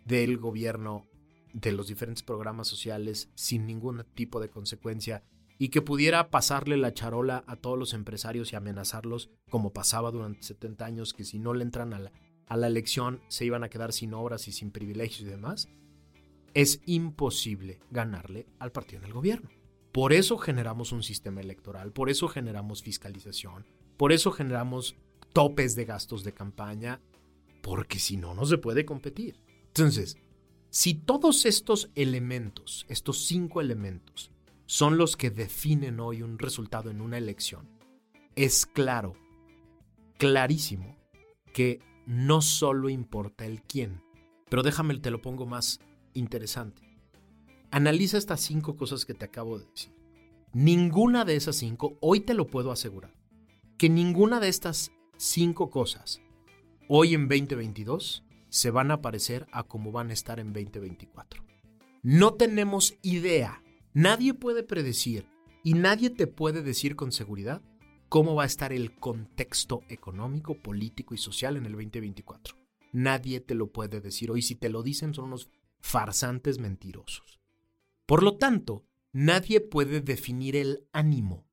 del 0.06 0.38
gobierno, 0.38 1.08
de 1.54 1.72
los 1.72 1.88
diferentes 1.88 2.24
programas 2.24 2.68
sociales, 2.68 3.30
sin 3.36 3.66
ningún 3.66 4.04
tipo 4.16 4.40
de 4.40 4.50
consecuencia, 4.50 5.24
y 5.58 5.70
que 5.70 5.82
pudiera 5.82 6.30
pasarle 6.30 6.78
la 6.78 6.94
charola 6.94 7.44
a 7.48 7.56
todos 7.56 7.78
los 7.78 7.94
empresarios 7.94 8.52
y 8.52 8.56
amenazarlos, 8.56 9.30
como 9.50 9.72
pasaba 9.72 10.12
durante 10.12 10.44
70 10.44 10.86
años, 10.86 11.14
que 11.14 11.24
si 11.24 11.40
no 11.40 11.54
le 11.54 11.64
entran 11.64 11.94
a 11.94 12.00
la, 12.00 12.12
a 12.48 12.58
la 12.58 12.68
elección 12.68 13.22
se 13.28 13.46
iban 13.46 13.64
a 13.64 13.70
quedar 13.70 13.94
sin 13.94 14.14
obras 14.14 14.48
y 14.48 14.52
sin 14.52 14.72
privilegios 14.72 15.22
y 15.22 15.26
demás, 15.26 15.70
es 16.54 16.82
imposible 16.86 17.80
ganarle 17.92 18.48
al 18.60 18.72
partido 18.72 19.02
en 19.02 19.08
el 19.08 19.14
gobierno. 19.14 19.50
Por 19.92 20.12
eso 20.12 20.38
generamos 20.38 20.92
un 20.92 21.04
sistema 21.04 21.42
electoral, 21.42 21.92
por 21.92 22.10
eso 22.10 22.28
generamos 22.28 22.82
fiscalización, 22.82 23.66
por 23.96 24.12
eso 24.12 24.32
generamos 24.32 24.96
topes 25.34 25.76
de 25.76 25.86
gastos 25.86 26.24
de 26.24 26.34
campaña, 26.34 27.00
porque 27.62 28.00
si 28.00 28.18
no, 28.18 28.34
no 28.34 28.46
se 28.46 28.58
puede 28.58 28.86
competir. 28.86 29.40
Entonces, 29.68 30.18
si 30.74 30.96
todos 30.96 31.46
estos 31.46 31.92
elementos, 31.94 32.88
estos 32.90 33.28
cinco 33.28 33.62
elementos, 33.62 34.32
son 34.66 34.98
los 34.98 35.16
que 35.16 35.30
definen 35.30 36.00
hoy 36.00 36.24
un 36.24 36.40
resultado 36.40 36.90
en 36.90 37.00
una 37.00 37.20
elección, 37.20 37.70
es 38.36 38.66
claro, 38.66 39.14
clarísimo, 40.18 40.98
que 41.54 41.80
no 42.08 42.42
solo 42.42 42.90
importa 42.90 43.46
el 43.46 43.62
quién, 43.62 44.02
pero 44.50 44.64
déjame, 44.64 44.98
te 44.98 45.12
lo 45.12 45.22
pongo 45.22 45.46
más 45.46 45.80
interesante. 46.16 46.82
Analiza 47.70 48.18
estas 48.18 48.42
cinco 48.42 48.76
cosas 48.76 49.06
que 49.06 49.14
te 49.14 49.26
acabo 49.26 49.60
de 49.60 49.68
decir. 49.68 49.94
Ninguna 50.54 51.24
de 51.24 51.36
esas 51.36 51.56
cinco, 51.56 52.00
hoy 52.02 52.22
te 52.22 52.34
lo 52.34 52.48
puedo 52.48 52.72
asegurar, 52.72 53.14
que 53.78 53.90
ninguna 53.90 54.40
de 54.40 54.48
estas 54.48 54.92
cinco 55.18 55.70
cosas, 55.70 56.20
hoy 56.88 57.14
en 57.14 57.28
2022, 57.28 58.24
se 58.54 58.70
van 58.70 58.92
a 58.92 59.02
parecer 59.02 59.48
a 59.52 59.64
como 59.64 59.92
van 59.92 60.12
a 60.12 60.14
estar 60.14 60.40
en 60.40 60.54
2024. 60.54 61.44
No 62.04 62.36
tenemos 62.36 62.96
idea, 63.02 63.64
nadie 63.96 64.36
puede 64.36 64.62
predecir 64.62 65.26
y 65.64 65.74
nadie 65.74 66.12
te 66.12 66.28
puede 66.28 66.62
decir 66.62 66.96
con 66.96 67.12
seguridad 67.12 67.64
cómo 68.10 68.36
va 68.36 68.44
a 68.44 68.46
estar 68.46 68.72
el 68.72 68.94
contexto 68.94 69.82
económico, 69.90 70.54
político 70.54 71.16
y 71.16 71.18
social 71.18 71.58
en 71.58 71.66
el 71.66 71.72
2024. 71.72 72.56
Nadie 72.92 73.40
te 73.40 73.56
lo 73.56 73.72
puede 73.72 74.02
decir 74.02 74.30
hoy. 74.30 74.44
Si 74.44 74.54
te 74.54 74.70
lo 74.70 74.84
dicen 74.84 75.16
son 75.16 75.26
unos 75.26 75.50
farsantes 75.80 76.60
mentirosos. 76.60 77.40
Por 78.06 78.22
lo 78.22 78.38
tanto, 78.38 78.86
nadie 79.14 79.62
puede 79.62 80.00
definir 80.00 80.56
el 80.56 80.88
ánimo. 80.92 81.48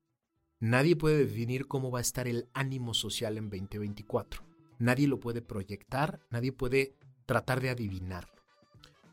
Nadie 0.59 0.95
puede 0.95 1.25
definir 1.25 1.65
cómo 1.65 1.89
va 1.89 1.97
a 1.97 2.03
estar 2.03 2.27
el 2.27 2.47
ánimo 2.53 2.93
social 2.93 3.39
en 3.39 3.49
2024. 3.49 4.50
Nadie 4.81 5.07
lo 5.07 5.19
puede 5.19 5.43
proyectar, 5.43 6.21
nadie 6.31 6.51
puede 6.51 6.95
tratar 7.27 7.61
de 7.61 7.69
adivinarlo. 7.69 8.33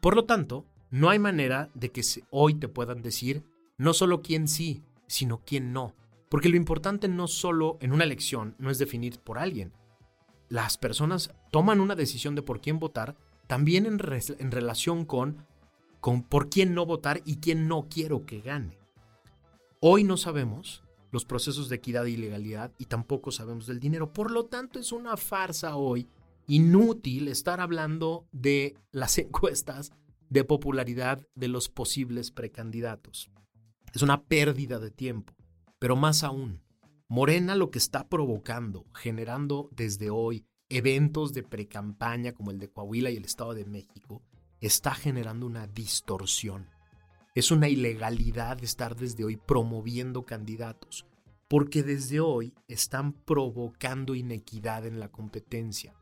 Por 0.01 0.17
lo 0.17 0.25
tanto, 0.25 0.65
no 0.91 1.11
hay 1.11 1.19
manera 1.19 1.69
de 1.75 1.91
que 1.91 2.01
hoy 2.31 2.55
te 2.55 2.69
puedan 2.69 3.03
decir 3.03 3.43
no 3.77 3.93
solo 3.93 4.23
quién 4.23 4.49
sí, 4.49 4.83
sino 5.09 5.43
quién 5.45 5.75
no. 5.75 5.95
Porque 6.31 6.49
lo 6.49 6.57
importante 6.57 7.07
no 7.07 7.29
solo 7.29 7.77
en 7.83 7.93
una 7.93 8.05
elección 8.05 8.55
no 8.59 8.71
es 8.71 8.79
definir 8.79 9.19
por 9.21 9.39
alguien. 9.39 9.75
Las 10.49 10.79
personas 10.79 11.35
toman 11.51 11.83
una 11.83 11.95
decisión 11.95 12.35
de 12.35 12.41
por 12.41 12.63
quién 12.63 12.79
votar 12.79 13.15
también 13.47 13.85
en, 13.85 13.99
relación 13.99 15.05
con, 15.05 15.45
con 16.01 16.23
por 16.23 16.49
quién 16.49 16.73
no 16.73 16.87
votar 16.87 17.21
y 17.27 17.41
quién 17.41 17.69
no 17.69 17.89
quiero 17.91 18.25
que 18.25 18.41
gane. 18.41 18.79
Hoy 19.81 20.03
no 20.03 20.17
sabemos 20.17 20.83
los 21.11 21.25
procesos 21.25 21.69
de 21.69 21.77
equidad 21.77 22.05
y 22.07 22.17
legalidad 22.17 22.73
y 22.79 22.87
tampoco 22.87 23.31
sabemos 23.31 23.67
del 23.67 23.81
dinero. 23.81 24.13
Por 24.13 24.31
lo 24.31 24.47
tanto, 24.47 24.79
es 24.79 24.93
una 24.93 25.17
farsa 25.17 25.77
hoy 25.77 26.09
inútil 26.47 27.29
estar 27.29 27.61
hablando 27.61 28.27
de 28.33 28.77
las 28.91 29.19
encuestas 29.19 29.93
de 30.31 30.45
popularidad 30.45 31.27
de 31.35 31.49
los 31.49 31.69
posibles 31.69 32.31
precandidatos. 32.31 33.31
Es 33.95 34.03
una 34.03 34.23
pérdida 34.23 34.79
de 34.79 34.91
tiempo. 34.91 35.35
Pero 35.79 35.97
más 35.97 36.25
aún, 36.25 36.61
Morena 37.09 37.55
lo 37.55 37.71
que 37.71 37.79
está 37.79 38.09
provocando, 38.09 38.85
generando 38.95 39.71
desde 39.73 40.11
hoy 40.11 40.45
eventos 40.69 41.33
de 41.33 41.43
precampaña 41.43 42.33
como 42.33 42.51
el 42.51 42.59
de 42.59 42.69
Coahuila 42.69 43.11
y 43.11 43.17
el 43.17 43.25
Estado 43.25 43.55
de 43.55 43.65
México 43.65 44.23
está 44.61 44.95
generando 44.95 45.47
una 45.47 45.67
distorsión. 45.67 46.69
Es 47.39 47.53
una 47.53 47.69
ilegalidad 47.69 48.65
estar 48.65 48.97
desde 48.97 49.23
hoy 49.23 49.37
promoviendo 49.37 50.25
candidatos, 50.25 51.07
porque 51.47 51.85
desde 51.85 52.19
hoy 52.19 52.53
están 52.67 53.13
provocando 53.13 54.17
inequidad 54.17 54.85
en 54.87 54.99
la 54.99 55.13
competencia. 55.13 55.95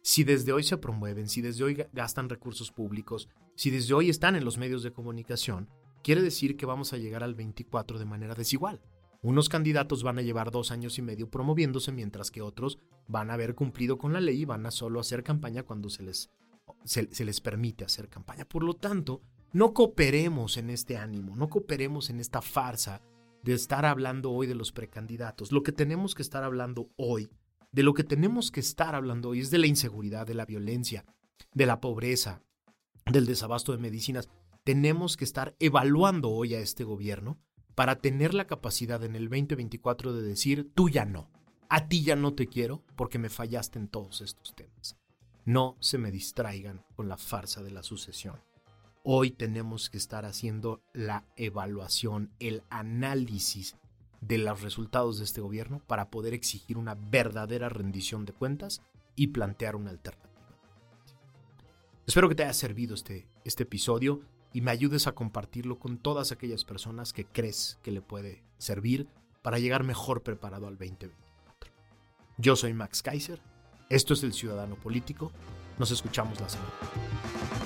Si 0.00 0.22
desde 0.22 0.52
hoy 0.52 0.62
se 0.62 0.76
promueven, 0.76 1.28
si 1.28 1.42
desde 1.42 1.64
hoy 1.64 1.84
gastan 1.92 2.28
recursos 2.28 2.70
públicos, 2.70 3.28
si 3.56 3.70
desde 3.70 3.94
hoy 3.94 4.10
están 4.10 4.36
en 4.36 4.44
los 4.44 4.58
medios 4.58 4.84
de 4.84 4.92
comunicación, 4.92 5.68
quiere 6.04 6.22
decir 6.22 6.56
que 6.56 6.66
vamos 6.66 6.92
a 6.92 6.98
llegar 6.98 7.24
al 7.24 7.34
24 7.34 7.98
de 7.98 8.04
manera 8.04 8.36
desigual. 8.36 8.80
Unos 9.22 9.48
candidatos 9.48 10.04
van 10.04 10.20
a 10.20 10.22
llevar 10.22 10.52
dos 10.52 10.70
años 10.70 10.98
y 10.98 11.02
medio 11.02 11.28
promoviéndose, 11.28 11.90
mientras 11.90 12.30
que 12.30 12.42
otros 12.42 12.78
van 13.08 13.32
a 13.32 13.34
haber 13.34 13.56
cumplido 13.56 13.98
con 13.98 14.12
la 14.12 14.20
ley 14.20 14.42
y 14.42 14.44
van 14.44 14.64
a 14.66 14.70
solo 14.70 15.00
hacer 15.00 15.24
campaña 15.24 15.64
cuando 15.64 15.90
se 15.90 16.04
les, 16.04 16.30
se, 16.84 17.24
les 17.24 17.40
permite 17.40 17.84
hacer 17.84 18.08
campaña. 18.08 18.44
Por 18.44 18.62
lo 18.62 18.74
tanto, 18.74 19.22
no 19.52 19.72
cooperemos 19.72 20.56
en 20.56 20.70
este 20.70 20.96
ánimo, 20.96 21.36
no 21.36 21.48
cooperemos 21.48 22.10
en 22.10 22.20
esta 22.20 22.42
farsa 22.42 23.02
de 23.42 23.54
estar 23.54 23.86
hablando 23.86 24.32
hoy 24.32 24.46
de 24.46 24.54
los 24.54 24.72
precandidatos. 24.72 25.52
Lo 25.52 25.62
que 25.62 25.72
tenemos 25.72 26.14
que 26.14 26.22
estar 26.22 26.42
hablando 26.42 26.90
hoy, 26.96 27.30
de 27.72 27.82
lo 27.82 27.94
que 27.94 28.04
tenemos 28.04 28.50
que 28.50 28.60
estar 28.60 28.94
hablando 28.94 29.30
hoy 29.30 29.40
es 29.40 29.50
de 29.50 29.58
la 29.58 29.66
inseguridad, 29.66 30.26
de 30.26 30.34
la 30.34 30.46
violencia, 30.46 31.04
de 31.54 31.66
la 31.66 31.80
pobreza, 31.80 32.42
del 33.10 33.26
desabasto 33.26 33.72
de 33.72 33.78
medicinas. 33.78 34.28
Tenemos 34.64 35.16
que 35.16 35.24
estar 35.24 35.54
evaluando 35.60 36.30
hoy 36.30 36.54
a 36.54 36.60
este 36.60 36.84
gobierno 36.84 37.38
para 37.76 37.96
tener 38.00 38.34
la 38.34 38.46
capacidad 38.46 39.04
en 39.04 39.14
el 39.14 39.28
2024 39.28 40.12
de 40.12 40.22
decir, 40.22 40.72
tú 40.74 40.88
ya 40.88 41.04
no, 41.04 41.30
a 41.68 41.88
ti 41.88 42.02
ya 42.02 42.16
no 42.16 42.34
te 42.34 42.48
quiero 42.48 42.82
porque 42.96 43.18
me 43.18 43.28
fallaste 43.28 43.78
en 43.78 43.88
todos 43.88 44.22
estos 44.22 44.54
temas. 44.54 44.96
No 45.44 45.76
se 45.80 45.98
me 45.98 46.10
distraigan 46.10 46.84
con 46.96 47.08
la 47.08 47.16
farsa 47.16 47.62
de 47.62 47.70
la 47.70 47.82
sucesión. 47.82 48.40
Hoy 49.08 49.30
tenemos 49.30 49.88
que 49.88 49.98
estar 49.98 50.24
haciendo 50.24 50.82
la 50.92 51.24
evaluación, 51.36 52.32
el 52.40 52.64
análisis 52.70 53.76
de 54.20 54.36
los 54.36 54.62
resultados 54.62 55.18
de 55.18 55.24
este 55.24 55.40
gobierno 55.40 55.80
para 55.86 56.10
poder 56.10 56.34
exigir 56.34 56.76
una 56.76 56.96
verdadera 56.96 57.68
rendición 57.68 58.24
de 58.24 58.32
cuentas 58.32 58.82
y 59.14 59.28
plantear 59.28 59.76
una 59.76 59.90
alternativa. 59.90 60.34
Espero 62.04 62.28
que 62.28 62.34
te 62.34 62.42
haya 62.42 62.52
servido 62.52 62.96
este, 62.96 63.28
este 63.44 63.62
episodio 63.62 64.22
y 64.52 64.60
me 64.60 64.72
ayudes 64.72 65.06
a 65.06 65.12
compartirlo 65.12 65.78
con 65.78 65.98
todas 65.98 66.32
aquellas 66.32 66.64
personas 66.64 67.12
que 67.12 67.26
crees 67.26 67.78
que 67.84 67.92
le 67.92 68.02
puede 68.02 68.42
servir 68.58 69.06
para 69.40 69.60
llegar 69.60 69.84
mejor 69.84 70.24
preparado 70.24 70.66
al 70.66 70.78
2024. 70.78 71.70
Yo 72.38 72.56
soy 72.56 72.74
Max 72.74 73.02
Kaiser, 73.02 73.40
esto 73.88 74.14
es 74.14 74.24
El 74.24 74.32
Ciudadano 74.32 74.74
Político, 74.74 75.30
nos 75.78 75.92
escuchamos 75.92 76.40
la 76.40 76.48
semana. 76.48 77.65